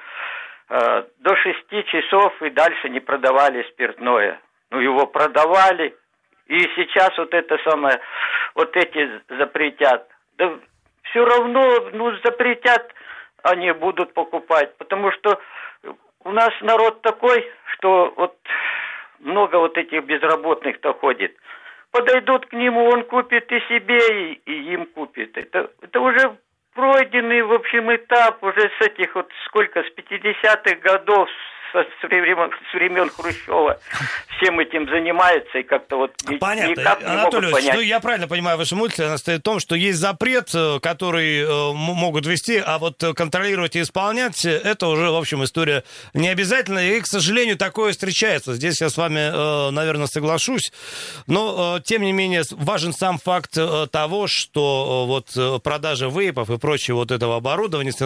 э, 0.69 1.03
до 1.19 1.35
шести 1.37 1.83
часов 1.85 2.41
и 2.41 2.49
дальше 2.49 2.89
не 2.89 2.99
продавали 2.99 3.63
спиртное. 3.71 4.39
Ну, 4.71 4.79
его 4.79 5.07
продавали. 5.07 5.95
И 6.47 6.59
сейчас 6.75 7.17
вот 7.17 7.33
это 7.33 7.57
самое, 7.69 7.99
вот 8.55 8.75
эти 8.75 9.21
запретят. 9.29 10.07
Да 10.37 10.57
все 11.09 11.25
равно 11.25 11.89
ну, 11.93 12.11
запретят, 12.23 12.93
они 13.43 13.71
будут 13.71 14.13
покупать. 14.13 14.75
Потому 14.77 15.11
что 15.11 15.39
у 16.27 16.31
нас 16.31 16.51
народ 16.61 17.01
такой, 17.01 17.49
что 17.73 18.13
вот 18.17 18.37
много 19.19 19.55
вот 19.55 19.77
этих 19.77 20.03
безработных-то 20.03 20.93
ходит. 20.93 21.33
Подойдут 21.91 22.45
к 22.47 22.53
нему, 22.53 22.89
он 22.89 23.05
купит 23.05 23.49
и 23.49 23.59
себе, 23.69 23.97
и, 23.97 24.41
и 24.45 24.73
им 24.73 24.85
купит. 24.87 25.37
Это, 25.37 25.71
это 25.81 26.01
уже 26.01 26.37
пройденный, 26.75 27.41
в 27.43 27.53
общем, 27.53 27.95
этап 27.95 28.43
уже 28.43 28.69
с 28.77 28.85
этих 28.85 29.15
вот 29.15 29.31
сколько, 29.45 29.81
с 29.83 29.87
50-х 29.95 30.75
годов, 30.81 31.29
с 31.73 32.03
времен, 32.03 32.51
с 32.69 32.73
времен 32.73 33.09
Хрущева 33.09 33.79
всем 34.37 34.59
этим 34.59 34.87
занимается 34.87 35.59
и 35.59 35.63
как-то 35.63 35.97
вот 35.97 36.11
Понятно. 36.39 36.71
никак 36.71 37.01
не 37.01 37.05
Анатолий 37.07 37.47
могут 37.47 37.61
понять. 37.61 37.75
ну 37.75 37.81
я 37.81 37.99
правильно 37.99 38.27
понимаю 38.27 38.57
вашу 38.57 38.75
мысль, 38.75 39.03
она 39.03 39.17
стоит 39.17 39.39
в 39.39 39.43
том, 39.43 39.59
что 39.59 39.75
есть 39.75 39.99
запрет, 39.99 40.49
э, 40.53 40.79
который 40.79 41.41
э, 41.41 41.73
могут 41.73 42.25
вести, 42.25 42.61
а 42.63 42.77
вот 42.77 43.03
контролировать 43.15 43.75
и 43.75 43.81
исполнять, 43.81 44.45
это 44.45 44.87
уже, 44.87 45.09
в 45.09 45.15
общем, 45.15 45.43
история 45.43 45.83
не 46.13 46.29
обязательно, 46.29 46.79
и, 46.79 46.99
к 47.01 47.07
сожалению, 47.07 47.57
такое 47.57 47.91
встречается. 47.91 48.53
Здесь 48.53 48.81
я 48.81 48.89
с 48.89 48.97
вами, 48.97 49.19
э, 49.19 49.71
наверное, 49.71 50.07
соглашусь, 50.07 50.71
но, 51.25 51.79
тем 51.83 52.03
не 52.03 52.11
менее, 52.11 52.43
важен 52.51 52.93
сам 52.93 53.17
факт 53.17 53.57
того, 53.91 54.27
что 54.27 55.05
вот 55.07 55.63
продажа 55.63 56.07
вейпов 56.07 56.49
и 56.49 56.57
прочего 56.57 56.97
вот 56.97 57.11
этого 57.11 57.37
оборудования 57.37 57.91
с 57.91 57.97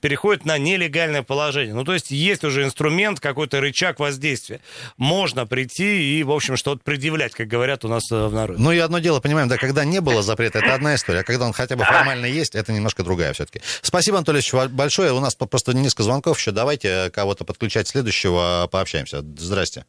переходит 0.00 0.44
на 0.44 0.58
нелегальное 0.58 1.22
положение. 1.22 1.74
Ну, 1.74 1.84
то 1.84 1.92
есть 1.92 2.10
есть 2.10 2.44
уже 2.44 2.64
инструмент 2.64 3.01
инструмент, 3.02 3.20
какой-то 3.20 3.60
рычаг 3.60 3.98
воздействия. 3.98 4.60
Можно 4.96 5.46
прийти 5.46 6.18
и, 6.18 6.22
в 6.22 6.30
общем, 6.30 6.56
что-то 6.56 6.82
предъявлять, 6.84 7.34
как 7.34 7.46
говорят 7.48 7.84
у 7.84 7.88
нас 7.88 8.10
э, 8.10 8.26
в 8.26 8.32
народе. 8.32 8.60
Ну 8.62 8.72
и 8.72 8.78
одно 8.78 8.98
дело, 8.98 9.20
понимаем, 9.20 9.48
да, 9.48 9.56
когда 9.56 9.84
не 9.84 10.00
было 10.00 10.22
запрета, 10.22 10.58
это 10.58 10.74
одна 10.74 10.94
история, 10.94 11.20
а 11.20 11.24
когда 11.24 11.46
он 11.46 11.52
хотя 11.52 11.76
бы 11.76 11.84
формально 11.84 12.26
есть, 12.26 12.54
это 12.54 12.72
немножко 12.72 13.02
другая 13.02 13.32
все-таки. 13.32 13.60
Спасибо, 13.82 14.18
Анатолий 14.18 14.42
большое. 14.70 15.12
У 15.12 15.20
нас 15.20 15.34
просто 15.34 15.74
несколько 15.74 16.02
звонков 16.04 16.38
еще. 16.38 16.52
Давайте 16.52 16.88
э, 16.88 17.10
кого-то 17.10 17.44
подключать 17.44 17.88
следующего, 17.88 18.68
пообщаемся. 18.70 19.22
Здрасте. 19.36 19.84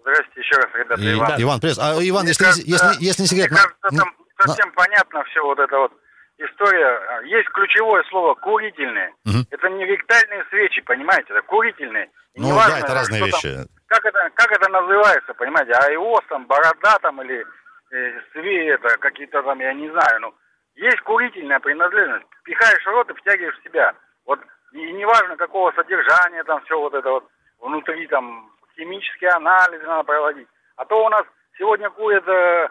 Здрасте 0.00 0.32
еще 0.36 0.56
раз, 0.56 0.66
ребята, 0.74 1.02
и, 1.02 1.12
Иван. 1.12 1.28
Да, 1.28 1.42
Иван, 1.42 1.60
привет. 1.60 1.78
А, 1.78 1.98
Иван, 2.00 2.26
если, 2.26 2.42
кажется, 2.42 2.66
если, 2.66 3.04
если 3.04 3.22
не 3.22 3.28
секрет... 3.28 3.50
Мне 3.50 3.60
кажется, 3.60 3.96
там 3.96 4.08
совсем 4.38 4.68
на... 4.68 4.74
понятно 4.74 5.24
все 5.24 5.42
вот 5.44 5.58
это 5.58 5.76
вот 5.76 5.92
история. 6.38 7.22
Есть 7.24 7.48
ключевое 7.50 8.02
слово 8.04 8.34
курительные. 8.34 9.14
Угу. 9.24 9.46
Это 9.50 9.68
не 9.68 9.84
ректальные 9.84 10.44
свечи, 10.50 10.80
понимаете, 10.82 11.32
это 11.32 11.42
курительные. 11.42 12.10
И 12.34 12.40
ну 12.40 12.54
важно, 12.54 12.80
да, 12.80 12.86
это 12.86 12.94
разные 12.94 13.24
вещи. 13.26 13.54
Там, 13.54 13.66
как, 13.86 14.04
это, 14.04 14.30
как 14.34 14.52
это 14.52 14.70
называется, 14.70 15.34
понимаете, 15.34 15.72
айос, 15.72 16.22
там, 16.28 16.46
борода 16.46 16.98
там 17.00 17.20
или 17.22 17.44
э, 17.90 18.20
сви, 18.32 18.66
это 18.66 18.96
какие-то 18.98 19.42
там, 19.42 19.60
я 19.60 19.74
не 19.74 19.90
знаю, 19.90 20.20
ну, 20.20 20.34
есть 20.74 21.00
курительная 21.00 21.60
принадлежность. 21.60 22.26
Пихаешь 22.44 22.82
в 22.82 22.90
рот 22.90 23.10
и 23.10 23.14
втягиваешь 23.14 23.58
в 23.58 23.64
себя. 23.64 23.94
Вот, 24.24 24.40
и 24.72 24.92
неважно, 24.92 25.36
какого 25.36 25.72
содержания 25.72 26.42
там 26.44 26.62
все 26.64 26.78
вот 26.78 26.94
это 26.94 27.10
вот 27.10 27.28
внутри, 27.60 28.06
там, 28.06 28.50
химические 28.76 29.30
анализы 29.30 29.84
надо 29.84 30.04
проводить. 30.04 30.48
А 30.76 30.84
то 30.86 31.04
у 31.04 31.08
нас 31.10 31.24
сегодня 31.58 31.90
курят 31.90 32.26
э, 32.26 32.68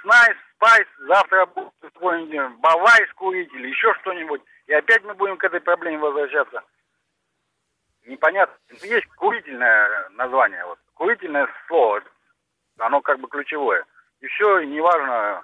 снайс, 0.00 0.36
спайс, 0.56 0.86
завтра 1.06 1.46
будет 1.46 1.83
какой-нибудь 1.94 2.58
бавайс 2.58 3.10
курить 3.14 3.52
или 3.54 3.68
еще 3.68 3.94
что-нибудь. 4.00 4.42
И 4.66 4.72
опять 4.72 5.02
мы 5.04 5.14
будем 5.14 5.36
к 5.36 5.44
этой 5.44 5.60
проблеме 5.60 5.98
возвращаться 5.98 6.62
непонятно. 8.06 8.54
Есть 8.82 9.06
курительное 9.16 10.08
название, 10.10 10.64
вот, 10.64 10.78
курительное 10.94 11.48
слово, 11.66 12.02
оно 12.78 13.00
как 13.00 13.20
бы 13.20 13.28
ключевое. 13.28 13.84
И 14.20 14.26
все, 14.28 14.60
и 14.60 14.66
неважно. 14.66 15.42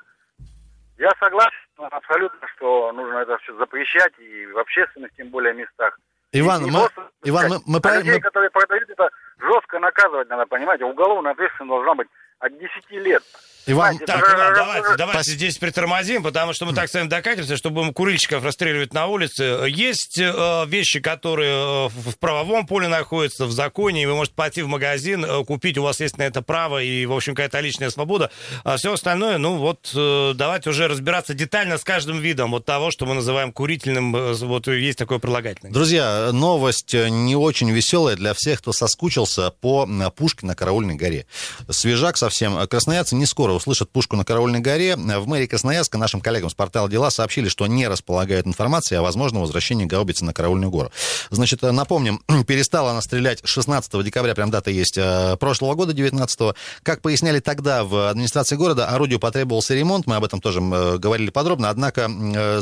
Я 0.99 1.11
согласен 1.19 1.55
абсолютно, 1.79 2.47
что 2.57 2.93
нужно 2.93 3.19
это 3.19 3.39
все 3.39 3.57
запрещать 3.57 4.13
и 4.19 4.47
в 4.47 4.59
общественных, 4.59 5.11
тем 5.17 5.31
более, 5.31 5.55
местах. 5.55 5.99
Иван, 6.33 6.63
мы, 6.65 6.89
Иван, 7.25 7.49
мы, 7.49 7.61
мы, 7.67 7.81
а 7.83 7.97
людей, 7.97 8.15
мы... 8.15 8.21
которые 8.21 8.51
продают 8.51 8.89
это, 8.89 9.09
жестко 9.39 9.79
наказывать 9.79 10.29
надо, 10.29 10.47
понимаете. 10.47 10.85
Уголовная 10.85 11.33
ответственность 11.33 11.71
должна 11.71 11.95
быть 11.95 12.09
от 12.39 12.57
10 12.57 12.91
лет. 12.91 13.23
Иван, 13.71 13.99
так, 13.99 14.29
Иван, 14.29 14.55
давайте, 14.55 14.97
давайте 14.97 15.31
здесь 15.31 15.57
притормозим, 15.59 16.25
потому 16.25 16.53
что 16.53 16.67
мы 16.67 16.75
так 16.75 16.91
с 16.91 16.95
вами 16.95 17.07
докатимся, 17.09 17.57
чтобы 17.57 17.93
курильщиков 17.93 18.45
расстреливать 18.45 18.93
на 18.93 19.07
улице. 19.07 19.65
Есть 19.69 20.19
э, 20.19 20.65
вещи, 20.67 20.99
которые 20.99 21.87
э, 21.87 21.89
в 21.89 22.19
правовом 22.19 22.67
поле 22.67 22.89
находятся, 22.89 23.47
в 23.47 23.53
законе, 23.53 24.03
и 24.03 24.07
вы 24.07 24.17
можете 24.17 24.35
пойти 24.35 24.63
в 24.63 24.67
магазин, 24.67 25.25
э, 25.25 25.45
купить, 25.45 25.79
у 25.79 25.85
вас 25.85 26.01
есть 26.01 26.19
на 26.19 26.25
это 26.25 26.43
право, 26.43 26.83
и, 26.83 27.07
в 27.07 27.13
общем, 27.13 27.37
какая-то 27.37 27.61
личная 27.61 27.91
свобода. 27.91 28.33
А 28.65 28.77
все 28.77 28.93
остальное, 28.93 29.39
ну 29.39 29.57
вот, 29.59 29.93
э, 29.95 30.33
давайте 30.35 30.71
уже 30.71 30.89
разбираться 30.89 31.35
детально 31.35 31.79
с 31.79 31.85
каждым 31.85 32.19
видом 32.19 32.51
вот 32.51 32.65
того, 32.65 32.91
что 32.91 33.07
мы 33.07 33.15
называем 33.15 33.53
курительным, 33.53 34.17
э, 34.17 34.33
вот 34.35 34.67
есть 34.67 34.99
такое 34.99 35.21
прилагательное. 35.21 35.73
Друзья, 35.73 36.31
новость 36.33 36.93
не 36.95 37.37
очень 37.37 37.71
веселая 37.71 38.17
для 38.17 38.35
всех, 38.35 38.59
кто 38.59 38.73
соскучился 38.73 39.53
по 39.53 39.89
Пушкина 40.17 40.57
Караульной 40.57 40.97
горе. 40.97 41.27
Свежак 41.69 42.17
совсем. 42.17 42.67
Красноярцы 42.67 43.15
не 43.15 43.27
скоро 43.27 43.60
услышат 43.61 43.91
пушку 43.91 44.17
на 44.17 44.25
Караульной 44.25 44.61
горе. 44.61 44.97
В 44.97 45.27
мэрии 45.27 45.47
Красноярска 45.47 45.99
нашим 45.99 46.21
коллегам 46.21 46.51
с 46.51 46.55
портала 46.55 46.89
«Дела» 46.89 47.11
сообщили, 47.11 47.49
что 47.49 47.67
не 47.67 47.87
располагают 47.89 48.47
информацией 48.47 48.99
о 48.99 49.03
возможном 49.03 49.43
возвращении 49.43 49.85
гаубицы 49.85 50.25
на 50.25 50.33
Караульную 50.33 50.71
гору. 50.71 50.91
Значит, 51.31 51.63
напомним, 51.63 52.23
перестала 52.47 52.91
она 52.91 53.03
стрелять 53.03 53.41
16 53.45 54.05
декабря, 54.05 54.35
прям 54.35 54.51
дата 54.51 54.71
есть, 54.71 54.99
прошлого 55.39 55.75
года, 55.75 55.93
19 55.93 56.41
-го. 56.41 56.55
Как 56.83 57.03
поясняли 57.03 57.41
тогда 57.41 57.85
в 57.85 58.09
администрации 58.11 58.57
города, 58.57 58.89
орудию 58.89 59.21
потребовался 59.21 59.75
ремонт, 59.75 60.07
мы 60.07 60.17
об 60.17 60.25
этом 60.25 60.41
тоже 60.41 60.61
говорили 60.61 61.31
подробно, 61.31 61.71
однако 61.71 62.03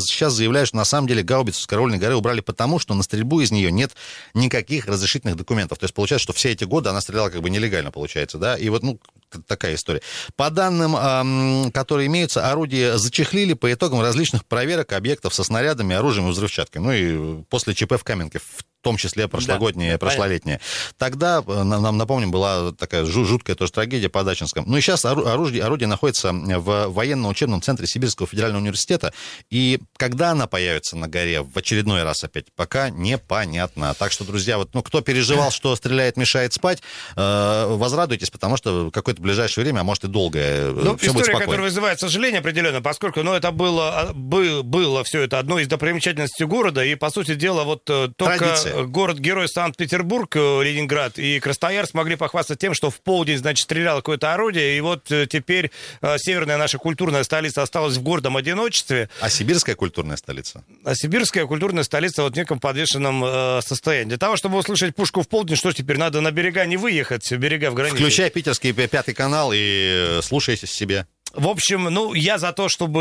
сейчас 0.00 0.32
заявляют, 0.32 0.68
что 0.68 0.76
на 0.76 0.84
самом 0.84 1.08
деле 1.08 1.22
гаубицу 1.22 1.62
с 1.62 1.66
Караульной 1.66 1.98
горы 1.98 2.16
убрали 2.16 2.40
потому, 2.40 2.78
что 2.78 2.94
на 2.94 3.02
стрельбу 3.02 3.40
из 3.40 3.50
нее 3.50 3.70
нет 3.70 3.92
никаких 4.34 4.86
разрешительных 4.86 5.36
документов. 5.36 5.78
То 5.78 5.84
есть 5.84 5.94
получается, 5.94 6.24
что 6.24 6.32
все 6.32 6.50
эти 6.50 6.64
годы 6.64 6.90
она 6.90 7.00
стреляла 7.00 7.30
как 7.30 7.42
бы 7.42 7.50
нелегально, 7.50 7.90
получается, 7.90 8.38
да, 8.38 8.56
и 8.56 8.68
вот, 8.68 8.82
ну, 8.82 8.98
такая 9.46 9.74
история. 9.74 10.02
По 10.36 10.50
данным, 10.50 11.70
которые 11.72 12.06
имеются, 12.06 12.50
орудие 12.50 12.98
зачехлили 12.98 13.54
по 13.54 13.72
итогам 13.72 14.00
различных 14.00 14.44
проверок 14.46 14.92
объектов 14.92 15.34
со 15.34 15.44
снарядами, 15.44 15.94
оружием 15.94 16.28
и 16.28 16.32
взрывчаткой. 16.32 16.82
Ну 16.82 16.92
и 16.92 17.42
после 17.44 17.74
ЧП 17.74 17.94
в 17.94 18.04
Каменке 18.04 18.38
в 18.38 18.64
том 18.88 18.96
числе 18.96 19.28
прошлогодняя, 19.28 19.92
да, 19.92 19.98
прошлолетняя. 19.98 20.60
Тогда, 20.96 21.44
э, 21.46 21.62
нам 21.62 21.98
напомним, 21.98 22.30
была 22.30 22.72
такая 22.72 23.04
жуткая 23.04 23.54
тоже 23.54 23.70
трагедия 23.70 24.08
по 24.08 24.24
Дачинском. 24.24 24.64
Ну 24.66 24.78
и 24.78 24.80
сейчас 24.80 25.04
орудие, 25.04 25.62
орудие 25.62 25.88
находится 25.88 26.32
в 26.32 26.88
военно-учебном 26.88 27.60
центре 27.60 27.86
Сибирского 27.86 28.26
федерального 28.26 28.62
университета. 28.62 29.12
И 29.50 29.78
когда 29.98 30.30
она 30.30 30.46
появится 30.46 30.96
на 30.96 31.06
горе 31.06 31.42
в 31.42 31.54
очередной 31.54 32.02
раз 32.02 32.24
опять, 32.24 32.46
пока 32.56 32.88
непонятно. 32.88 33.94
Так 33.98 34.10
что, 34.10 34.24
друзья, 34.24 34.56
вот 34.56 34.70
ну, 34.72 34.82
кто 34.82 35.02
переживал, 35.02 35.50
что 35.50 35.76
стреляет, 35.76 36.16
мешает 36.16 36.54
спать, 36.54 36.82
э, 37.14 37.66
возрадуйтесь, 37.68 38.30
потому 38.30 38.56
что 38.56 38.90
какое-то 38.90 39.20
ближайшее 39.20 39.64
время, 39.64 39.80
а 39.80 39.84
может 39.84 40.04
и 40.04 40.08
долгое, 40.08 40.72
ну, 40.72 40.96
все 40.96 41.08
история, 41.08 41.38
которая 41.38 41.60
вызывает 41.60 42.00
сожаление 42.00 42.40
определенно, 42.40 42.80
поскольку 42.80 43.22
ну, 43.22 43.34
это 43.34 43.50
было, 43.50 44.12
было, 44.14 44.62
было 44.62 45.04
все 45.04 45.22
это 45.22 45.38
одной 45.38 45.62
из 45.62 45.68
достопримечательностей 45.68 46.46
города, 46.46 46.82
и, 46.82 46.94
по 46.94 47.10
сути 47.10 47.34
дела, 47.34 47.64
вот 47.64 47.84
только... 47.84 48.38
Традиция 48.38 48.77
город-герой 48.86 49.48
Санкт-Петербург, 49.48 50.34
э, 50.36 50.62
Ленинград 50.62 51.18
и 51.18 51.40
Красноярск 51.40 51.94
могли 51.94 52.16
похвастаться 52.16 52.56
тем, 52.56 52.74
что 52.74 52.90
в 52.90 53.00
полдень, 53.00 53.38
значит, 53.38 53.64
стреляло 53.64 53.98
какое-то 53.98 54.32
орудие, 54.32 54.76
и 54.76 54.80
вот 54.80 55.10
э, 55.10 55.26
теперь 55.26 55.70
э, 56.00 56.16
северная 56.18 56.56
наша 56.56 56.78
культурная 56.78 57.24
столица 57.24 57.62
осталась 57.62 57.96
в 57.96 58.02
гордом 58.02 58.36
одиночестве. 58.36 59.08
А 59.20 59.28
сибирская 59.28 59.74
культурная 59.74 60.16
столица? 60.16 60.64
А 60.84 60.94
сибирская 60.94 61.46
культурная 61.46 61.84
столица 61.84 62.22
вот 62.22 62.34
в 62.34 62.36
неком 62.36 62.60
подвешенном 62.60 63.24
э, 63.24 63.60
состоянии. 63.62 64.10
Для 64.10 64.18
того, 64.18 64.36
чтобы 64.36 64.58
услышать 64.58 64.94
пушку 64.94 65.22
в 65.22 65.28
полдень, 65.28 65.56
что 65.56 65.72
теперь, 65.72 65.98
надо 65.98 66.20
на 66.20 66.30
берега 66.30 66.64
не 66.66 66.76
выехать, 66.76 67.30
берега 67.32 67.70
в 67.70 67.74
границе. 67.74 67.96
Включай 67.96 68.30
питерский 68.30 68.72
пятый 68.72 69.14
канал 69.14 69.50
и 69.54 70.20
слушайся 70.22 70.66
себе. 70.66 71.06
В 71.34 71.46
общем, 71.46 71.84
ну, 71.84 72.14
я 72.14 72.38
за 72.38 72.52
то, 72.52 72.68
чтобы 72.68 72.94